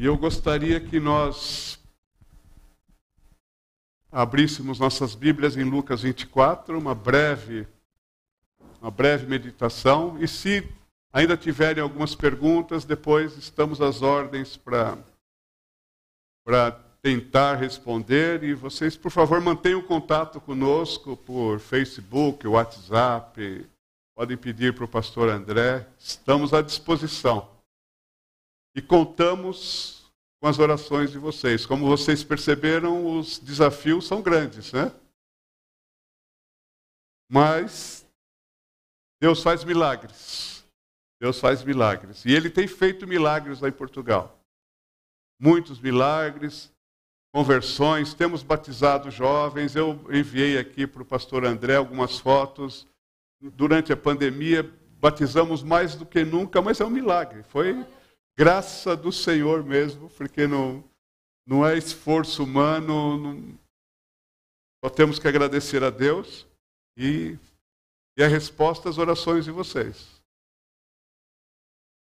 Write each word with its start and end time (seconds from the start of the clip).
E 0.00 0.06
eu 0.06 0.16
gostaria 0.16 0.78
que 0.78 1.00
nós 1.00 1.76
abríssemos 4.12 4.78
nossas 4.78 5.16
Bíblias 5.16 5.56
em 5.56 5.64
Lucas 5.64 6.02
24, 6.02 6.78
uma 6.78 6.94
breve, 6.94 7.66
uma 8.80 8.92
breve 8.92 9.26
meditação. 9.26 10.16
E 10.22 10.28
se 10.28 10.64
ainda 11.12 11.36
tiverem 11.36 11.82
algumas 11.82 12.14
perguntas, 12.14 12.84
depois 12.84 13.36
estamos 13.36 13.80
às 13.80 14.00
ordens 14.00 14.56
para 14.56 15.00
tentar 17.02 17.56
responder. 17.56 18.44
E 18.44 18.54
vocês, 18.54 18.96
por 18.96 19.10
favor, 19.10 19.40
mantenham 19.40 19.82
contato 19.82 20.40
conosco 20.40 21.16
por 21.16 21.58
Facebook, 21.58 22.46
WhatsApp. 22.46 23.66
Podem 24.14 24.36
pedir 24.36 24.72
para 24.76 24.84
o 24.84 24.88
pastor 24.88 25.28
André. 25.28 25.88
Estamos 25.98 26.54
à 26.54 26.62
disposição. 26.62 27.57
E 28.78 28.80
contamos 28.80 30.08
com 30.40 30.46
as 30.46 30.60
orações 30.60 31.10
de 31.10 31.18
vocês. 31.18 31.66
Como 31.66 31.84
vocês 31.84 32.22
perceberam, 32.22 33.18
os 33.18 33.36
desafios 33.36 34.06
são 34.06 34.22
grandes, 34.22 34.72
né? 34.72 34.92
Mas 37.28 38.06
Deus 39.20 39.42
faz 39.42 39.64
milagres. 39.64 40.64
Deus 41.20 41.40
faz 41.40 41.64
milagres. 41.64 42.24
E 42.24 42.32
Ele 42.32 42.48
tem 42.48 42.68
feito 42.68 43.04
milagres 43.04 43.58
lá 43.58 43.68
em 43.68 43.72
Portugal. 43.72 44.38
Muitos 45.40 45.80
milagres, 45.80 46.72
conversões. 47.34 48.14
Temos 48.14 48.44
batizado 48.44 49.10
jovens. 49.10 49.74
Eu 49.74 50.08
enviei 50.08 50.56
aqui 50.56 50.86
para 50.86 51.02
o 51.02 51.04
pastor 51.04 51.44
André 51.44 51.74
algumas 51.74 52.16
fotos. 52.16 52.86
Durante 53.40 53.92
a 53.92 53.96
pandemia, 53.96 54.62
batizamos 55.00 55.64
mais 55.64 55.96
do 55.96 56.06
que 56.06 56.24
nunca, 56.24 56.62
mas 56.62 56.80
é 56.80 56.84
um 56.84 56.90
milagre. 56.90 57.42
Foi 57.42 57.84
graça 58.38 58.96
do 58.96 59.10
Senhor 59.10 59.64
mesmo, 59.64 60.08
porque 60.10 60.46
não, 60.46 60.84
não 61.44 61.66
é 61.66 61.76
esforço 61.76 62.44
humano, 62.44 63.18
não, 63.18 63.58
só 64.80 64.88
temos 64.88 65.18
que 65.18 65.26
agradecer 65.26 65.82
a 65.82 65.90
Deus 65.90 66.46
e, 66.96 67.36
e 68.16 68.22
a 68.22 68.28
resposta 68.28 68.88
às 68.88 68.96
orações 68.96 69.44
de 69.44 69.50
vocês. 69.50 70.22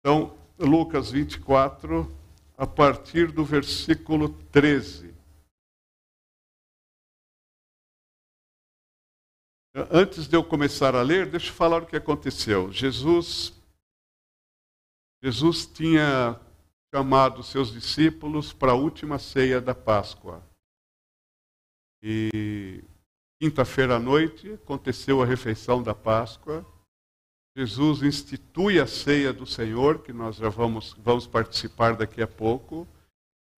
Então, 0.00 0.37
Lucas 0.59 1.12
24, 1.12 2.12
a 2.59 2.67
partir 2.67 3.31
do 3.31 3.45
versículo 3.45 4.31
13. 4.50 5.15
Antes 9.93 10.27
de 10.27 10.34
eu 10.34 10.43
começar 10.43 10.97
a 10.97 11.03
ler, 11.03 11.31
deixa 11.31 11.50
eu 11.50 11.55
falar 11.55 11.84
o 11.84 11.87
que 11.87 11.95
aconteceu. 11.95 12.72
Jesus 12.72 13.56
Jesus 15.22 15.67
tinha 15.67 16.39
chamado 16.95 17.42
seus 17.42 17.72
discípulos 17.72 18.53
para 18.53 18.72
a 18.72 18.77
última 18.77 19.19
ceia 19.19 19.61
da 19.61 19.75
Páscoa. 19.75 20.42
E 22.03 22.83
quinta-feira 23.41 23.97
à 23.97 23.98
noite 23.98 24.53
aconteceu 24.53 25.22
a 25.22 25.27
refeição 25.27 25.83
da 25.83 25.94
Páscoa. 25.94 26.64
Jesus 27.56 28.03
institui 28.03 28.78
a 28.78 28.87
ceia 28.87 29.33
do 29.33 29.47
Senhor, 29.47 30.00
que 30.00 30.12
nós 30.12 30.37
já 30.37 30.48
vamos, 30.48 30.94
vamos 30.98 31.27
participar 31.27 31.97
daqui 31.97 32.20
a 32.22 32.27
pouco. 32.27 32.87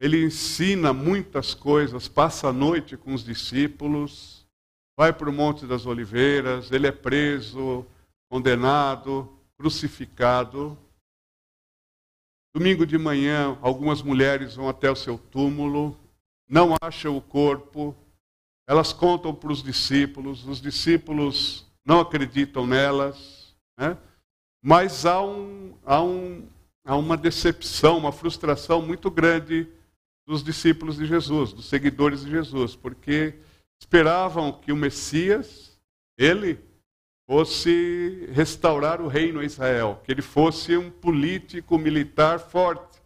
Ele 0.01 0.25
ensina 0.25 0.93
muitas 0.93 1.55
coisas, 1.55 2.07
passa 2.07 2.49
a 2.49 2.53
noite 2.53 2.97
com 2.97 3.13
os 3.13 3.25
discípulos, 3.25 4.47
vai 4.97 5.13
para 5.13 5.29
o 5.29 5.33
Monte 5.33 5.67
das 5.67 5.87
Oliveiras, 5.87 6.71
ele 6.71 6.87
é 6.87 6.93
preso, 6.93 7.85
condenado, 8.29 9.29
crucificado. 9.57 10.79
Domingo 12.59 12.85
de 12.85 12.99
manhã, 12.99 13.57
algumas 13.63 14.03
mulheres 14.03 14.57
vão 14.57 14.69
até 14.69 14.91
o 14.91 14.97
seu 14.97 15.17
túmulo, 15.17 15.97
não 16.51 16.75
acham 16.83 17.17
o 17.17 17.21
corpo, 17.21 17.95
elas 18.67 18.93
contam 18.93 19.33
para 19.33 19.53
os 19.53 19.63
discípulos, 19.63 20.45
os 20.45 20.61
discípulos 20.61 21.65
não 21.87 22.01
acreditam 22.01 22.67
nelas, 22.67 23.55
né? 23.79 23.97
mas 24.61 25.07
há, 25.07 25.23
um, 25.23 25.79
há, 25.87 26.03
um, 26.03 26.49
há 26.85 26.97
uma 26.97 27.17
decepção, 27.17 27.97
uma 27.97 28.11
frustração 28.11 28.83
muito 28.83 29.09
grande 29.09 29.69
dos 30.27 30.43
discípulos 30.43 30.97
de 30.97 31.07
Jesus, 31.07 31.53
dos 31.53 31.67
seguidores 31.67 32.25
de 32.25 32.31
Jesus, 32.33 32.75
porque 32.75 33.35
esperavam 33.81 34.51
que 34.51 34.73
o 34.73 34.77
Messias, 34.77 35.81
ele, 36.19 36.59
fosse 37.29 38.27
restaurar 38.33 39.03
o 39.03 39.07
reino 39.07 39.41
a 39.41 39.45
Israel, 39.45 40.01
que 40.03 40.11
ele 40.11 40.23
fosse 40.23 40.75
um 40.79 40.91
político 40.91 41.77
militar 41.77 42.41
forte, 42.41 43.03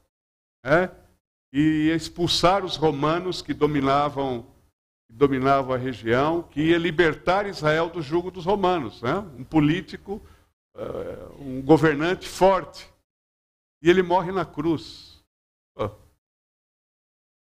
né? 0.65 0.93
e 1.53 1.91
expulsar 1.91 2.65
os 2.65 2.77
romanos 2.77 3.43
que 3.43 3.53
dominavam, 3.53 4.47
que 5.09 5.17
dominavam 5.17 5.75
a 5.75 5.77
região, 5.77 6.45
que 6.45 6.69
ia 6.69 6.79
libertar 6.79 7.49
Israel 7.49 7.91
do 7.91 8.01
jugo 8.01 8.31
dos 8.31 8.45
romanos, 8.45 9.03
né? 9.03 9.19
um 9.37 9.43
político, 9.43 10.25
uh, 10.77 11.43
um 11.43 11.61
governante 11.61 12.29
forte. 12.29 12.89
E 13.83 13.91
ele 13.91 14.05
morre 14.05 14.31
na 14.31 14.47
cruz. 14.47 15.21
Oh. 15.75 15.87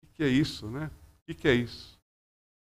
O 0.02 0.06
que 0.12 0.24
é 0.24 0.28
isso, 0.28 0.68
né? 0.68 0.90
O 1.28 1.34
que 1.34 1.46
é 1.46 1.54
isso? 1.54 1.96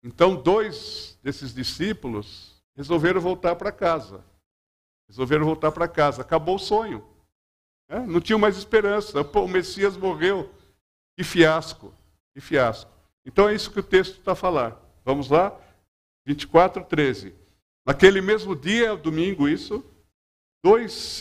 Então, 0.03 0.35
dois 0.35 1.17
desses 1.23 1.55
discípulos 1.55 2.54
resolveram 2.77 3.21
voltar 3.21 3.57
para 3.57 3.73
casa. 3.73 4.25
Resolveram 5.09 5.45
voltar 5.45 5.73
para 5.73 5.89
casa. 5.89 6.23
Acabou 6.23 6.57
o 6.57 6.59
sonho. 6.59 7.07
É, 7.89 8.01
não 8.01 8.21
tinham 8.21 8.39
mais 8.39 8.57
esperança. 8.57 9.25
Pô, 9.25 9.45
o 9.45 9.49
Messias 9.49 9.97
morreu. 9.97 10.51
Que 11.17 11.25
fiasco. 11.25 11.93
Que 12.35 12.41
fiasco. 12.41 12.91
Então 13.25 13.49
é 13.49 13.55
isso 13.55 13.71
que 13.71 13.81
o 13.81 13.83
texto 13.83 14.19
está 14.19 14.33
a 14.33 14.37
falar. 14.37 14.81
Vamos 15.05 15.29
lá? 15.29 15.57
24, 16.27 16.85
13. 16.85 17.35
Naquele 17.87 18.21
mesmo 18.21 18.57
dia, 18.57 18.97
domingo, 18.97 19.47
isso, 19.47 19.85
dois, 20.65 21.21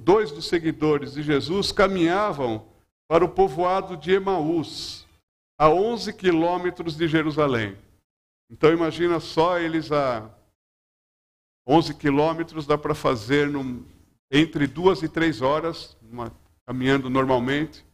dois 0.00 0.30
dos 0.30 0.46
seguidores 0.46 1.14
de 1.14 1.22
Jesus 1.22 1.72
caminhavam 1.72 2.66
para 3.08 3.24
o 3.24 3.28
povoado 3.28 3.96
de 3.96 4.12
Emaús, 4.12 5.06
a 5.58 5.70
11 5.70 6.12
quilômetros 6.12 6.96
de 6.96 7.08
Jerusalém. 7.08 7.76
Então 8.50 8.70
imagina 8.70 9.18
só 9.20 9.58
eles 9.58 9.90
a 9.90 10.30
11 11.66 11.94
quilômetros 11.94 12.66
dá 12.66 12.76
para 12.76 12.94
fazer 12.94 13.48
num, 13.48 13.84
entre 14.30 14.66
duas 14.66 15.02
e 15.02 15.08
três 15.08 15.40
horas, 15.40 15.96
uma, 16.02 16.32
caminhando 16.66 17.08
normalmente. 17.08 17.84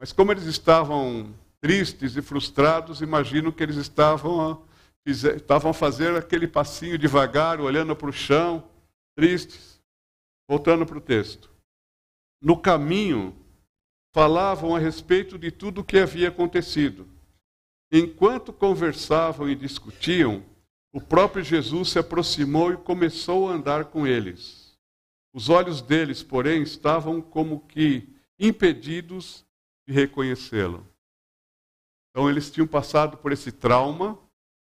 Mas 0.00 0.12
como 0.12 0.32
eles 0.32 0.44
estavam 0.44 1.34
tristes 1.60 2.16
e 2.16 2.22
frustrados, 2.22 3.00
imagino 3.00 3.52
que 3.52 3.62
eles 3.62 3.76
estavam 3.76 4.66
estavam 5.06 5.72
fazer 5.74 6.16
aquele 6.16 6.48
passinho 6.48 6.96
devagar, 6.96 7.60
olhando 7.60 7.94
para 7.94 8.08
o 8.08 8.12
chão, 8.12 8.64
tristes. 9.14 9.74
Voltando 10.48 10.84
para 10.84 10.98
o 10.98 11.00
texto. 11.00 11.50
No 12.42 12.56
caminho, 12.56 13.34
falavam 14.14 14.76
a 14.76 14.78
respeito 14.78 15.38
de 15.38 15.50
tudo 15.50 15.80
o 15.80 15.84
que 15.84 15.98
havia 15.98 16.28
acontecido. 16.28 17.08
Enquanto 17.90 18.52
conversavam 18.52 19.48
e 19.48 19.54
discutiam, 19.54 20.44
o 20.94 21.00
próprio 21.00 21.42
Jesus 21.42 21.88
se 21.88 21.98
aproximou 21.98 22.72
e 22.72 22.76
começou 22.76 23.48
a 23.48 23.54
andar 23.54 23.86
com 23.86 24.06
eles. 24.06 24.78
Os 25.32 25.48
olhos 25.48 25.82
deles, 25.82 26.22
porém, 26.22 26.62
estavam 26.62 27.20
como 27.20 27.66
que 27.66 28.08
impedidos 28.38 29.44
de 29.88 29.92
reconhecê-lo. 29.92 30.86
Então, 32.10 32.30
eles 32.30 32.48
tinham 32.48 32.68
passado 32.68 33.16
por 33.16 33.32
esse 33.32 33.50
trauma 33.50 34.16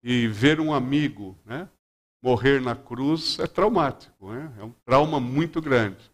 e 0.03 0.27
ver 0.27 0.59
um 0.59 0.71
amigo 0.71 1.35
né, 1.43 1.67
morrer 2.21 2.61
na 2.61 2.75
cruz 2.75 3.39
é 3.39 3.47
traumático, 3.47 4.31
né? 4.31 4.53
é 4.59 4.63
um 4.63 4.73
trauma 4.85 5.19
muito 5.19 5.59
grande. 5.59 6.11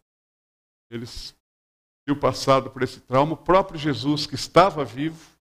Eles 0.90 1.36
tinham 2.08 2.18
passado 2.18 2.72
por 2.72 2.82
esse 2.82 3.02
trauma. 3.02 3.34
O 3.34 3.38
próprio 3.38 3.78
Jesus, 3.78 4.26
que 4.26 4.36
estava 4.36 4.86
vivo, 4.86 5.38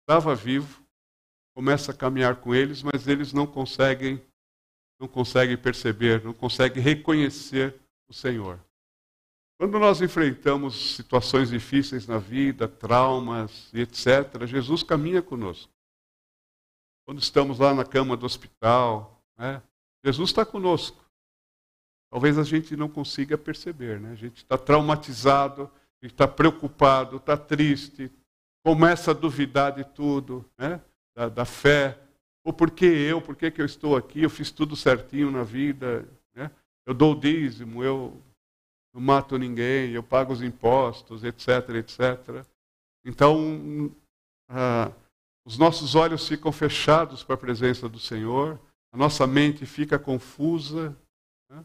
estava 0.00 0.34
vivo, 0.34 0.81
começa 1.54 1.92
a 1.92 1.94
caminhar 1.94 2.36
com 2.36 2.54
eles, 2.54 2.82
mas 2.82 3.06
eles 3.06 3.32
não 3.32 3.46
conseguem 3.46 4.22
não 5.00 5.08
conseguem 5.08 5.56
perceber, 5.56 6.22
não 6.22 6.32
conseguem 6.32 6.80
reconhecer 6.80 7.74
o 8.08 8.14
Senhor. 8.14 8.60
Quando 9.58 9.76
nós 9.76 10.00
enfrentamos 10.00 10.94
situações 10.94 11.50
difíceis 11.50 12.06
na 12.06 12.18
vida, 12.18 12.68
traumas 12.68 13.68
e 13.72 13.80
etc., 13.80 14.46
Jesus 14.46 14.84
caminha 14.84 15.20
conosco. 15.20 15.72
Quando 17.04 17.20
estamos 17.20 17.58
lá 17.58 17.74
na 17.74 17.84
cama 17.84 18.16
do 18.16 18.24
hospital, 18.24 19.20
né, 19.36 19.60
Jesus 20.04 20.30
está 20.30 20.46
conosco. 20.46 21.04
Talvez 22.08 22.38
a 22.38 22.44
gente 22.44 22.76
não 22.76 22.88
consiga 22.88 23.36
perceber, 23.36 23.98
né? 23.98 24.12
A 24.12 24.16
gente 24.16 24.36
está 24.36 24.58
traumatizado, 24.58 25.70
está 26.00 26.28
preocupado, 26.28 27.16
está 27.16 27.36
triste, 27.36 28.10
começa 28.64 29.10
a 29.10 29.14
duvidar 29.14 29.72
de 29.72 29.84
tudo, 29.84 30.48
né? 30.58 30.80
Da, 31.14 31.28
da 31.28 31.44
fé. 31.44 31.98
Ou 32.44 32.52
por 32.52 32.70
que 32.70 32.86
eu? 32.86 33.20
Por 33.20 33.36
que, 33.36 33.50
que 33.50 33.60
eu 33.60 33.66
estou 33.66 33.96
aqui? 33.96 34.22
Eu 34.22 34.30
fiz 34.30 34.50
tudo 34.50 34.74
certinho 34.74 35.30
na 35.30 35.42
vida. 35.42 36.08
Né? 36.34 36.50
Eu 36.86 36.94
dou 36.94 37.12
o 37.12 37.20
dízimo, 37.20 37.84
eu 37.84 38.20
não 38.92 39.00
mato 39.00 39.38
ninguém, 39.38 39.92
eu 39.92 40.02
pago 40.02 40.32
os 40.32 40.42
impostos, 40.42 41.24
etc, 41.24 41.70
etc. 41.76 42.44
Então, 43.04 43.90
ah, 44.48 44.92
os 45.44 45.56
nossos 45.56 45.94
olhos 45.94 46.28
ficam 46.28 46.52
fechados 46.52 47.22
para 47.22 47.34
a 47.34 47.38
presença 47.38 47.88
do 47.88 47.98
Senhor, 47.98 48.60
a 48.92 48.96
nossa 48.96 49.26
mente 49.26 49.64
fica 49.64 49.98
confusa, 49.98 50.96
né? 51.50 51.64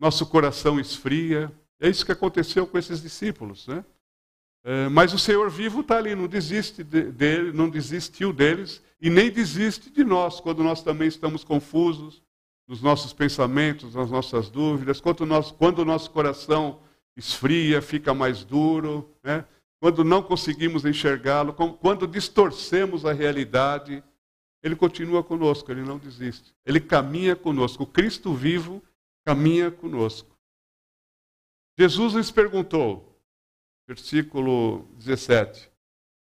nosso 0.00 0.26
coração 0.26 0.80
esfria. 0.80 1.52
É 1.78 1.88
isso 1.88 2.06
que 2.06 2.12
aconteceu 2.12 2.66
com 2.66 2.78
esses 2.78 3.02
discípulos, 3.02 3.66
né? 3.68 3.84
É, 4.68 4.88
mas 4.88 5.14
o 5.14 5.18
Senhor 5.18 5.48
vivo 5.48 5.80
está 5.80 5.96
ali, 5.96 6.16
não 6.16 6.26
desiste 6.26 6.82
de, 6.82 7.04
dele, 7.04 7.52
não 7.52 7.70
desistiu 7.70 8.32
deles 8.32 8.82
e 9.00 9.08
nem 9.08 9.30
desiste 9.30 9.90
de 9.90 10.02
nós 10.02 10.40
quando 10.40 10.64
nós 10.64 10.82
também 10.82 11.06
estamos 11.06 11.44
confusos 11.44 12.20
nos 12.66 12.82
nossos 12.82 13.12
pensamentos, 13.12 13.94
nas 13.94 14.10
nossas 14.10 14.50
dúvidas, 14.50 15.00
quando, 15.00 15.24
quando 15.56 15.78
o 15.78 15.84
nosso 15.84 16.10
coração 16.10 16.80
esfria, 17.16 17.80
fica 17.80 18.12
mais 18.12 18.42
duro, 18.42 19.08
né? 19.22 19.44
quando 19.80 20.02
não 20.02 20.20
conseguimos 20.20 20.84
enxergá-lo, 20.84 21.52
quando 21.52 22.04
distorcemos 22.04 23.06
a 23.06 23.12
realidade, 23.12 24.02
ele 24.64 24.74
continua 24.74 25.22
conosco, 25.22 25.70
ele 25.70 25.82
não 25.82 25.96
desiste. 25.96 26.52
Ele 26.66 26.80
caminha 26.80 27.36
conosco. 27.36 27.84
O 27.84 27.86
Cristo 27.86 28.34
vivo 28.34 28.82
caminha 29.24 29.70
conosco. 29.70 30.36
Jesus 31.78 32.14
lhes 32.14 32.32
perguntou, 32.32 33.15
versículo 33.86 34.84
17: 34.94 35.70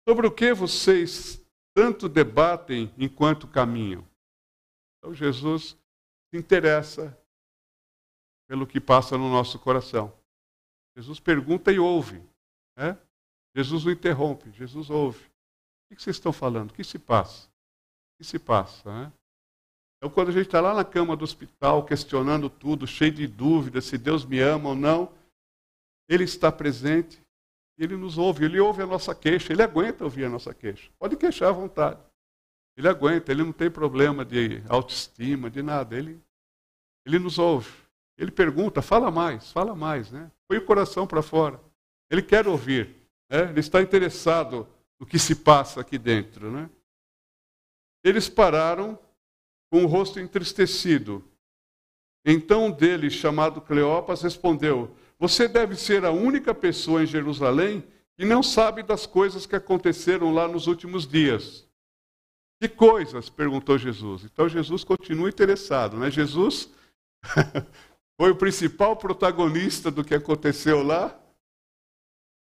Sobre 0.08 0.26
o 0.26 0.32
que 0.32 0.52
vocês 0.52 1.44
tanto 1.74 2.08
debatem 2.08 2.92
enquanto 2.96 3.46
caminham? 3.46 4.06
Então 4.98 5.14
Jesus 5.14 5.76
se 6.30 6.38
interessa 6.38 7.16
pelo 8.48 8.66
que 8.66 8.80
passa 8.80 9.18
no 9.18 9.30
nosso 9.30 9.58
coração. 9.58 10.12
Jesus 10.96 11.20
pergunta 11.20 11.70
e 11.70 11.78
ouve. 11.78 12.22
Né? 12.76 12.98
Jesus 13.54 13.84
o 13.84 13.90
interrompe, 13.90 14.50
Jesus 14.52 14.90
ouve. 14.90 15.24
O 15.90 15.94
que 15.94 16.02
vocês 16.02 16.16
estão 16.16 16.32
falando? 16.32 16.70
O 16.70 16.74
que 16.74 16.84
se 16.84 16.98
passa? 16.98 17.48
O 17.48 18.18
que 18.18 18.24
se 18.24 18.38
passa? 18.38 18.90
Né? 18.90 19.12
Então, 19.96 20.10
quando 20.10 20.28
a 20.28 20.32
gente 20.32 20.46
está 20.46 20.60
lá 20.60 20.74
na 20.74 20.84
cama 20.84 21.16
do 21.16 21.24
hospital, 21.24 21.84
questionando 21.84 22.48
tudo, 22.48 22.86
cheio 22.86 23.12
de 23.12 23.26
dúvidas, 23.26 23.84
se 23.84 23.98
Deus 23.98 24.24
me 24.24 24.38
ama 24.38 24.70
ou 24.70 24.76
não, 24.76 25.12
Ele 26.08 26.24
está 26.24 26.52
presente, 26.52 27.20
Ele 27.78 27.96
nos 27.96 28.18
ouve, 28.18 28.44
Ele 28.44 28.58
ouve 28.58 28.82
a 28.82 28.86
nossa 28.86 29.14
queixa, 29.14 29.52
Ele 29.52 29.62
aguenta 29.62 30.04
ouvir 30.04 30.24
a 30.24 30.28
nossa 30.28 30.52
queixa. 30.52 30.90
Pode 30.98 31.16
queixar 31.16 31.50
à 31.50 31.52
vontade. 31.52 32.00
Ele 32.76 32.88
aguenta, 32.88 33.30
Ele 33.30 33.44
não 33.44 33.52
tem 33.52 33.70
problema 33.70 34.24
de 34.24 34.62
autoestima, 34.68 35.48
de 35.48 35.62
nada. 35.62 35.96
Ele, 35.96 36.20
ele 37.06 37.18
nos 37.18 37.38
ouve. 37.38 37.70
Ele 38.18 38.32
pergunta, 38.32 38.82
fala 38.82 39.10
mais, 39.10 39.52
fala 39.52 39.74
mais, 39.74 40.10
né? 40.10 40.30
Põe 40.48 40.58
o 40.58 40.64
coração 40.64 41.06
para 41.06 41.22
fora. 41.22 41.60
Ele 42.10 42.20
quer 42.20 42.48
ouvir. 42.48 42.94
Né? 43.30 43.50
Ele 43.50 43.60
está 43.60 43.80
interessado 43.80 44.66
no 44.98 45.06
que 45.06 45.18
se 45.18 45.36
passa 45.36 45.80
aqui 45.80 45.96
dentro, 45.96 46.50
né? 46.50 46.68
Eles 48.02 48.28
pararam 48.28 48.98
com 49.70 49.84
o 49.84 49.86
rosto 49.86 50.18
entristecido. 50.18 51.24
Então 52.24 52.66
um 52.66 52.70
deles, 52.70 53.12
chamado 53.12 53.60
Cleopas, 53.60 54.22
respondeu: 54.22 54.94
Você 55.18 55.48
deve 55.48 55.74
ser 55.74 56.04
a 56.04 56.12
única 56.12 56.54
pessoa 56.54 57.02
em 57.02 57.06
Jerusalém 57.06 57.84
que 58.16 58.24
não 58.24 58.42
sabe 58.42 58.82
das 58.82 59.06
coisas 59.06 59.46
que 59.46 59.56
aconteceram 59.56 60.32
lá 60.32 60.46
nos 60.46 60.66
últimos 60.66 61.06
dias. 61.06 61.68
Que 62.60 62.68
coisas? 62.68 63.28
perguntou 63.28 63.78
Jesus. 63.78 64.24
Então 64.24 64.48
Jesus 64.48 64.82
continua 64.84 65.28
interessado, 65.28 65.96
né? 65.96 66.10
Jesus 66.10 66.70
foi 68.20 68.30
o 68.30 68.36
principal 68.36 68.96
protagonista 68.96 69.90
do 69.90 70.04
que 70.04 70.14
aconteceu 70.14 70.82
lá, 70.82 71.16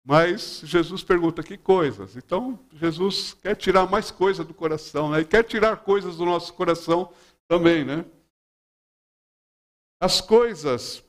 mas 0.04 0.62
Jesus 0.64 1.04
pergunta 1.04 1.44
que 1.44 1.58
coisas. 1.58 2.16
Então 2.16 2.60
Jesus 2.74 3.34
quer 3.36 3.56
tirar 3.56 3.88
mais 3.88 4.10
coisa 4.10 4.44
do 4.44 4.54
coração, 4.54 5.12
né? 5.12 5.22
E 5.22 5.26
quer 5.26 5.44
tirar 5.44 5.78
coisas 5.78 6.18
do 6.18 6.26
nosso 6.26 6.54
coração 6.54 7.14
também, 7.48 7.86
né? 7.86 8.04
As 10.00 10.22
coisas 10.22 11.04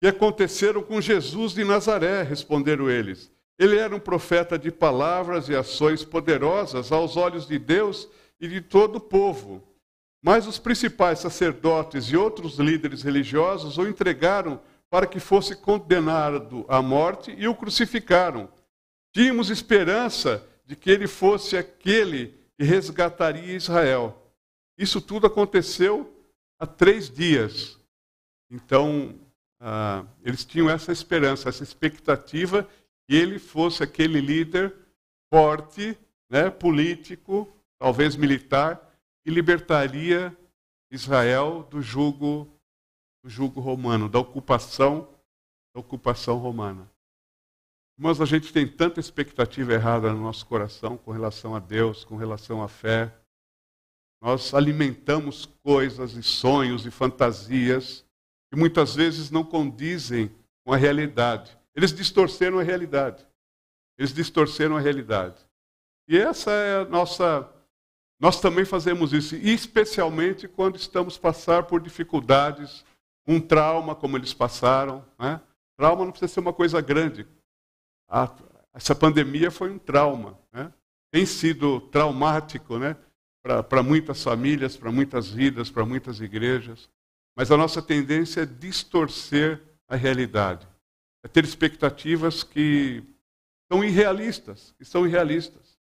que 0.00 0.06
aconteceram 0.06 0.82
com 0.82 1.00
Jesus 1.00 1.52
de 1.52 1.62
Nazaré, 1.62 2.22
responderam 2.22 2.88
eles. 2.88 3.30
Ele 3.58 3.78
era 3.78 3.94
um 3.94 4.00
profeta 4.00 4.58
de 4.58 4.70
palavras 4.70 5.50
e 5.50 5.54
ações 5.54 6.02
poderosas 6.02 6.90
aos 6.90 7.16
olhos 7.18 7.46
de 7.46 7.58
Deus 7.58 8.08
e 8.40 8.48
de 8.48 8.62
todo 8.62 8.96
o 8.96 9.00
povo. 9.00 9.62
Mas 10.22 10.46
os 10.46 10.58
principais 10.58 11.18
sacerdotes 11.18 12.06
e 12.06 12.16
outros 12.16 12.58
líderes 12.58 13.02
religiosos 13.02 13.76
o 13.76 13.86
entregaram 13.86 14.58
para 14.88 15.06
que 15.06 15.20
fosse 15.20 15.54
condenado 15.54 16.64
à 16.68 16.80
morte 16.80 17.34
e 17.36 17.46
o 17.46 17.54
crucificaram. 17.54 18.50
Tínhamos 19.12 19.50
esperança 19.50 20.42
de 20.64 20.74
que 20.74 20.90
ele 20.90 21.06
fosse 21.06 21.56
aquele 21.56 22.34
que 22.58 22.64
resgataria 22.64 23.54
Israel. 23.54 24.32
Isso 24.78 25.00
tudo 25.00 25.26
aconteceu 25.26 26.10
há 26.58 26.66
três 26.66 27.10
dias. 27.10 27.78
Então, 28.50 29.14
ah, 29.60 30.06
eles 30.24 30.44
tinham 30.44 30.70
essa 30.70 30.90
esperança, 30.90 31.48
essa 31.48 31.62
expectativa 31.62 32.66
que 33.06 33.14
ele 33.14 33.38
fosse 33.38 33.82
aquele 33.82 34.20
líder 34.20 34.74
forte, 35.32 35.98
né, 36.30 36.48
político, 36.48 37.46
talvez 37.78 38.16
militar, 38.16 38.80
e 39.24 39.30
libertaria 39.30 40.36
Israel 40.90 41.62
do 41.70 41.82
jugo, 41.82 42.48
do 43.22 43.28
jugo 43.28 43.60
romano, 43.60 44.08
da 44.08 44.18
ocupação, 44.18 45.08
da 45.74 45.80
ocupação 45.80 46.38
romana. 46.38 46.90
Mas 47.98 48.18
a 48.20 48.24
gente 48.24 48.50
tem 48.50 48.66
tanta 48.66 48.98
expectativa 48.98 49.74
errada 49.74 50.10
no 50.10 50.22
nosso 50.22 50.46
coração 50.46 50.96
com 50.96 51.10
relação 51.10 51.54
a 51.54 51.58
Deus, 51.58 52.02
com 52.02 52.16
relação 52.16 52.62
à 52.62 52.68
fé. 52.68 53.14
Nós 54.22 54.54
alimentamos 54.54 55.44
coisas 55.62 56.14
e 56.14 56.22
sonhos 56.22 56.86
e 56.86 56.90
fantasias 56.90 58.06
que 58.50 58.58
muitas 58.58 58.94
vezes 58.94 59.30
não 59.30 59.44
condizem 59.44 60.30
com 60.64 60.72
a 60.72 60.76
realidade. 60.76 61.56
Eles 61.74 61.92
distorceram 61.92 62.58
a 62.58 62.62
realidade. 62.62 63.26
Eles 63.98 64.12
distorceram 64.12 64.76
a 64.76 64.80
realidade. 64.80 65.36
E 66.08 66.18
essa 66.18 66.50
é 66.50 66.80
a 66.80 66.84
nossa 66.84 67.48
nós 68.20 68.38
também 68.38 68.66
fazemos 68.66 69.14
isso, 69.14 69.34
especialmente 69.34 70.46
quando 70.46 70.76
estamos 70.76 71.16
passar 71.16 71.62
por 71.62 71.80
dificuldades, 71.80 72.84
um 73.26 73.40
trauma 73.40 73.94
como 73.94 74.18
eles 74.18 74.34
passaram. 74.34 75.02
Né? 75.18 75.40
Trauma 75.74 76.04
não 76.04 76.12
precisa 76.12 76.34
ser 76.34 76.40
uma 76.40 76.52
coisa 76.52 76.82
grande. 76.82 77.26
A, 78.06 78.30
essa 78.74 78.94
pandemia 78.94 79.50
foi 79.50 79.70
um 79.70 79.78
trauma. 79.78 80.38
Né? 80.52 80.70
Tem 81.10 81.24
sido 81.24 81.80
traumático 81.80 82.78
né? 82.78 82.94
para 83.42 83.82
muitas 83.82 84.22
famílias, 84.22 84.76
para 84.76 84.92
muitas 84.92 85.30
vidas, 85.30 85.70
para 85.70 85.86
muitas 85.86 86.20
igrejas. 86.20 86.90
Mas 87.36 87.50
a 87.50 87.56
nossa 87.56 87.80
tendência 87.80 88.42
é 88.42 88.46
distorcer 88.46 89.62
a 89.88 89.96
realidade. 89.96 90.66
É 91.22 91.28
ter 91.28 91.44
expectativas 91.44 92.42
que 92.42 93.02
são 93.70 93.84
irrealistas, 93.84 94.74
que 94.78 94.84
são 94.84 95.06
irrealistas. 95.06 95.78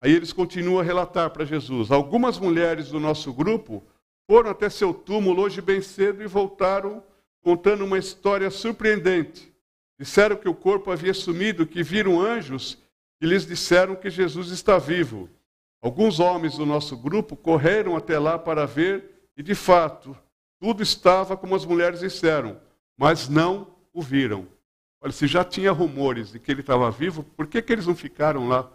Aí 0.00 0.12
eles 0.12 0.32
continuam 0.32 0.80
a 0.80 0.84
relatar 0.84 1.30
para 1.30 1.44
Jesus: 1.44 1.90
algumas 1.90 2.38
mulheres 2.38 2.88
do 2.88 3.00
nosso 3.00 3.32
grupo 3.32 3.84
foram 4.28 4.50
até 4.50 4.68
seu 4.68 4.92
túmulo 4.92 5.42
hoje 5.42 5.60
bem 5.60 5.80
cedo 5.80 6.22
e 6.22 6.26
voltaram 6.26 7.02
contando 7.42 7.84
uma 7.84 7.98
história 7.98 8.50
surpreendente. 8.50 9.52
Disseram 9.98 10.36
que 10.36 10.48
o 10.48 10.54
corpo 10.54 10.90
havia 10.92 11.14
sumido, 11.14 11.66
que 11.66 11.82
viram 11.82 12.20
anjos 12.20 12.78
e 13.20 13.26
lhes 13.26 13.44
disseram 13.46 13.96
que 13.96 14.10
Jesus 14.10 14.50
está 14.50 14.78
vivo. 14.78 15.28
Alguns 15.80 16.20
homens 16.20 16.56
do 16.56 16.66
nosso 16.66 16.96
grupo 16.96 17.36
correram 17.36 17.96
até 17.96 18.18
lá 18.18 18.38
para 18.38 18.66
ver 18.66 19.17
e, 19.38 19.42
de 19.42 19.54
fato, 19.54 20.18
tudo 20.60 20.82
estava 20.82 21.36
como 21.36 21.54
as 21.54 21.64
mulheres 21.64 22.00
disseram, 22.00 22.60
mas 22.96 23.28
não 23.28 23.72
o 23.92 24.02
viram. 24.02 24.48
Olha, 25.00 25.12
se 25.12 25.28
já 25.28 25.44
tinha 25.44 25.70
rumores 25.70 26.32
de 26.32 26.40
que 26.40 26.50
ele 26.50 26.60
estava 26.60 26.90
vivo, 26.90 27.22
por 27.22 27.46
que, 27.46 27.62
que 27.62 27.72
eles 27.72 27.86
não 27.86 27.94
ficaram 27.94 28.48
lá 28.48 28.68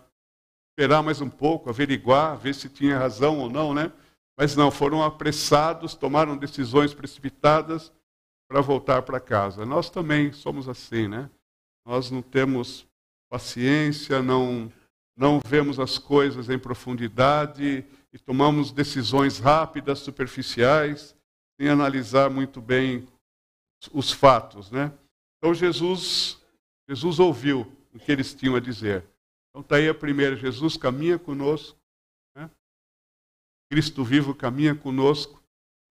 esperar 0.72 1.04
mais 1.04 1.20
um 1.20 1.30
pouco, 1.30 1.70
averiguar, 1.70 2.38
ver 2.38 2.56
se 2.56 2.70
tinha 2.70 2.98
razão 2.98 3.40
ou 3.40 3.50
não, 3.50 3.74
né? 3.74 3.92
Mas 4.38 4.56
não, 4.56 4.72
foram 4.72 5.04
apressados, 5.04 5.94
tomaram 5.94 6.38
decisões 6.38 6.94
precipitadas 6.94 7.92
para 8.50 8.62
voltar 8.62 9.02
para 9.02 9.20
casa. 9.20 9.66
Nós 9.66 9.90
também 9.90 10.32
somos 10.32 10.70
assim, 10.70 11.10
né? 11.10 11.30
Nós 11.86 12.10
não 12.10 12.22
temos 12.22 12.88
paciência, 13.30 14.22
não 14.22 14.72
não 15.16 15.40
vemos 15.46 15.80
as 15.80 16.00
coisas 16.00 16.50
em 16.50 16.58
profundidade 16.58 17.86
e 18.14 18.20
tomamos 18.20 18.72
decisões 18.72 19.40
rápidas, 19.40 20.00
superficiais, 20.00 21.16
sem 21.60 21.68
analisar 21.68 22.30
muito 22.30 22.62
bem 22.62 23.08
os 23.92 24.12
fatos, 24.12 24.70
né? 24.70 24.94
Então 25.38 25.54
Jesus 25.54 26.40
Jesus 26.88 27.20
ouviu 27.20 27.72
o 27.94 28.00
que 28.00 28.12
eles 28.12 28.34
tinham 28.34 28.56
a 28.56 28.60
dizer. 28.60 29.04
Então 29.50 29.62
está 29.62 29.78
aí 29.78 29.90
a 29.90 29.94
primeira, 29.94 30.36
Jesus 30.36 30.78
caminha 30.78 31.18
conosco, 31.18 31.78
né? 32.36 32.50
Cristo 33.70 34.04
vivo 34.04 34.36
caminha 34.36 34.76
conosco, 34.76 35.42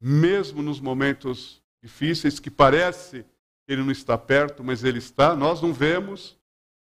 mesmo 0.00 0.62
nos 0.62 0.81
momentos 0.81 1.61
difíceis, 1.83 2.38
que 2.38 2.50
parece 2.50 3.23
que 3.23 3.73
Ele 3.73 3.83
não 3.83 3.91
está 3.91 4.17
perto, 4.17 4.62
mas 4.62 4.85
Ele 4.85 4.99
está, 4.99 5.35
nós 5.35 5.61
não 5.61 5.73
vemos, 5.73 6.38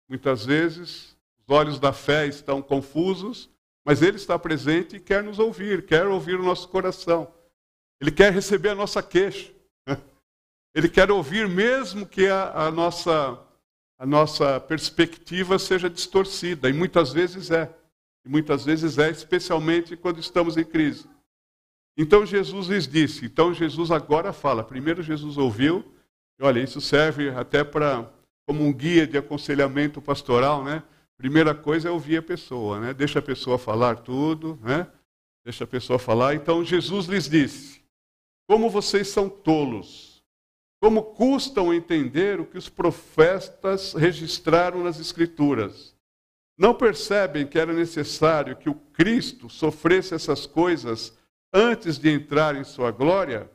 muitas 0.08 0.46
vezes, 0.46 1.16
os 1.38 1.50
olhos 1.54 1.78
da 1.78 1.92
fé 1.92 2.26
estão 2.26 2.62
confusos, 2.62 3.50
mas 3.88 4.02
Ele 4.02 4.18
está 4.18 4.38
presente 4.38 4.96
e 4.96 5.00
quer 5.00 5.22
nos 5.22 5.38
ouvir, 5.38 5.86
quer 5.86 6.06
ouvir 6.06 6.38
o 6.38 6.42
nosso 6.42 6.68
coração. 6.68 7.32
Ele 7.98 8.10
quer 8.10 8.30
receber 8.30 8.68
a 8.68 8.74
nossa 8.74 9.02
queixa. 9.02 9.50
Ele 10.76 10.90
quer 10.90 11.10
ouvir, 11.10 11.48
mesmo 11.48 12.04
que 12.04 12.26
a, 12.26 12.66
a, 12.66 12.70
nossa, 12.70 13.40
a 13.98 14.04
nossa 14.04 14.60
perspectiva 14.60 15.58
seja 15.58 15.88
distorcida, 15.88 16.68
e 16.68 16.72
muitas 16.74 17.14
vezes 17.14 17.50
é. 17.50 17.74
E 18.26 18.28
muitas 18.28 18.66
vezes 18.66 18.98
é, 18.98 19.08
especialmente 19.08 19.96
quando 19.96 20.20
estamos 20.20 20.58
em 20.58 20.64
crise. 20.66 21.08
Então 21.96 22.26
Jesus 22.26 22.66
lhes 22.66 22.86
disse. 22.86 23.24
Então 23.24 23.54
Jesus 23.54 23.90
agora 23.90 24.34
fala. 24.34 24.62
Primeiro 24.62 25.02
Jesus 25.02 25.38
ouviu. 25.38 25.82
E 26.38 26.44
olha, 26.44 26.60
isso 26.60 26.82
serve 26.82 27.30
até 27.30 27.64
para 27.64 28.06
como 28.46 28.66
um 28.66 28.70
guia 28.70 29.06
de 29.06 29.16
aconselhamento 29.16 30.02
pastoral, 30.02 30.62
né? 30.62 30.82
Primeira 31.18 31.54
coisa 31.54 31.88
é 31.88 31.92
ouvir 31.92 32.18
a 32.18 32.22
pessoa, 32.22 32.80
né? 32.80 32.94
Deixa 32.94 33.18
a 33.18 33.22
pessoa 33.22 33.58
falar 33.58 33.96
tudo, 33.96 34.58
né? 34.62 34.86
Deixa 35.44 35.64
a 35.64 35.66
pessoa 35.66 35.98
falar. 35.98 36.34
Então 36.34 36.64
Jesus 36.64 37.06
lhes 37.06 37.28
disse: 37.28 37.82
Como 38.46 38.70
vocês 38.70 39.08
são 39.08 39.28
tolos, 39.28 40.22
como 40.80 41.02
custam 41.02 41.74
entender 41.74 42.40
o 42.40 42.46
que 42.46 42.56
os 42.56 42.68
profetas 42.68 43.94
registraram 43.94 44.84
nas 44.84 45.00
Escrituras. 45.00 45.94
Não 46.56 46.74
percebem 46.74 47.46
que 47.46 47.58
era 47.58 47.72
necessário 47.72 48.56
que 48.56 48.68
o 48.68 48.74
Cristo 48.74 49.48
sofresse 49.48 50.14
essas 50.14 50.46
coisas 50.46 51.16
antes 51.52 51.98
de 51.98 52.10
entrar 52.10 52.56
em 52.56 52.64
sua 52.64 52.90
glória? 52.90 53.50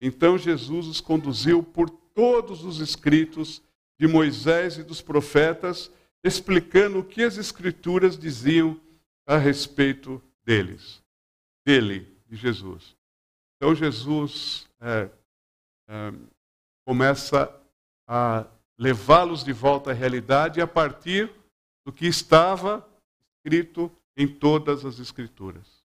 Então 0.00 0.36
Jesus 0.36 0.86
os 0.86 1.00
conduziu 1.00 1.62
por 1.62 1.90
todos 1.90 2.64
os 2.64 2.80
escritos 2.80 3.62
de 3.98 4.06
Moisés 4.06 4.78
e 4.78 4.82
dos 4.82 5.00
profetas, 5.00 5.90
explicando 6.26 6.98
o 6.98 7.04
que 7.04 7.22
as 7.22 7.38
Escrituras 7.38 8.18
diziam 8.18 8.80
a 9.24 9.36
respeito 9.36 10.20
deles, 10.44 11.02
dele, 11.64 12.18
de 12.26 12.36
Jesus. 12.36 12.96
Então 13.56 13.74
Jesus 13.74 14.68
é, 14.80 15.08
é, 15.88 16.12
começa 16.84 17.48
a 18.08 18.44
levá-los 18.76 19.44
de 19.44 19.52
volta 19.52 19.92
à 19.92 19.94
realidade 19.94 20.60
a 20.60 20.66
partir 20.66 21.32
do 21.86 21.92
que 21.92 22.06
estava 22.06 22.86
escrito 23.38 23.90
em 24.16 24.26
todas 24.26 24.84
as 24.84 24.98
Escrituras. 24.98 25.84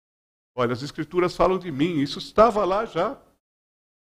Olha, 0.55 0.73
as 0.73 0.81
Escrituras 0.81 1.35
falam 1.35 1.59
de 1.59 1.71
mim, 1.71 1.99
isso 1.99 2.17
estava 2.17 2.65
lá 2.65 2.85
já. 2.85 3.15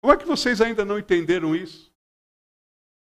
Como 0.01 0.13
é 0.13 0.17
que 0.17 0.25
vocês 0.25 0.59
ainda 0.59 0.83
não 0.83 0.99
entenderam 0.99 1.55
isso? 1.55 1.94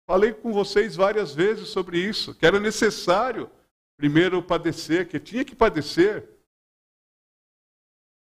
Falei 0.08 0.34
com 0.34 0.54
vocês 0.54 0.96
várias 0.96 1.36
vezes 1.36 1.68
sobre 1.68 2.00
isso, 2.00 2.34
que 2.34 2.46
era 2.46 2.62
necessário 2.62 3.52
primeiro 3.98 4.42
padecer, 4.42 5.10
que 5.10 5.20
tinha 5.20 5.44
que 5.44 5.54
padecer. 5.54 6.30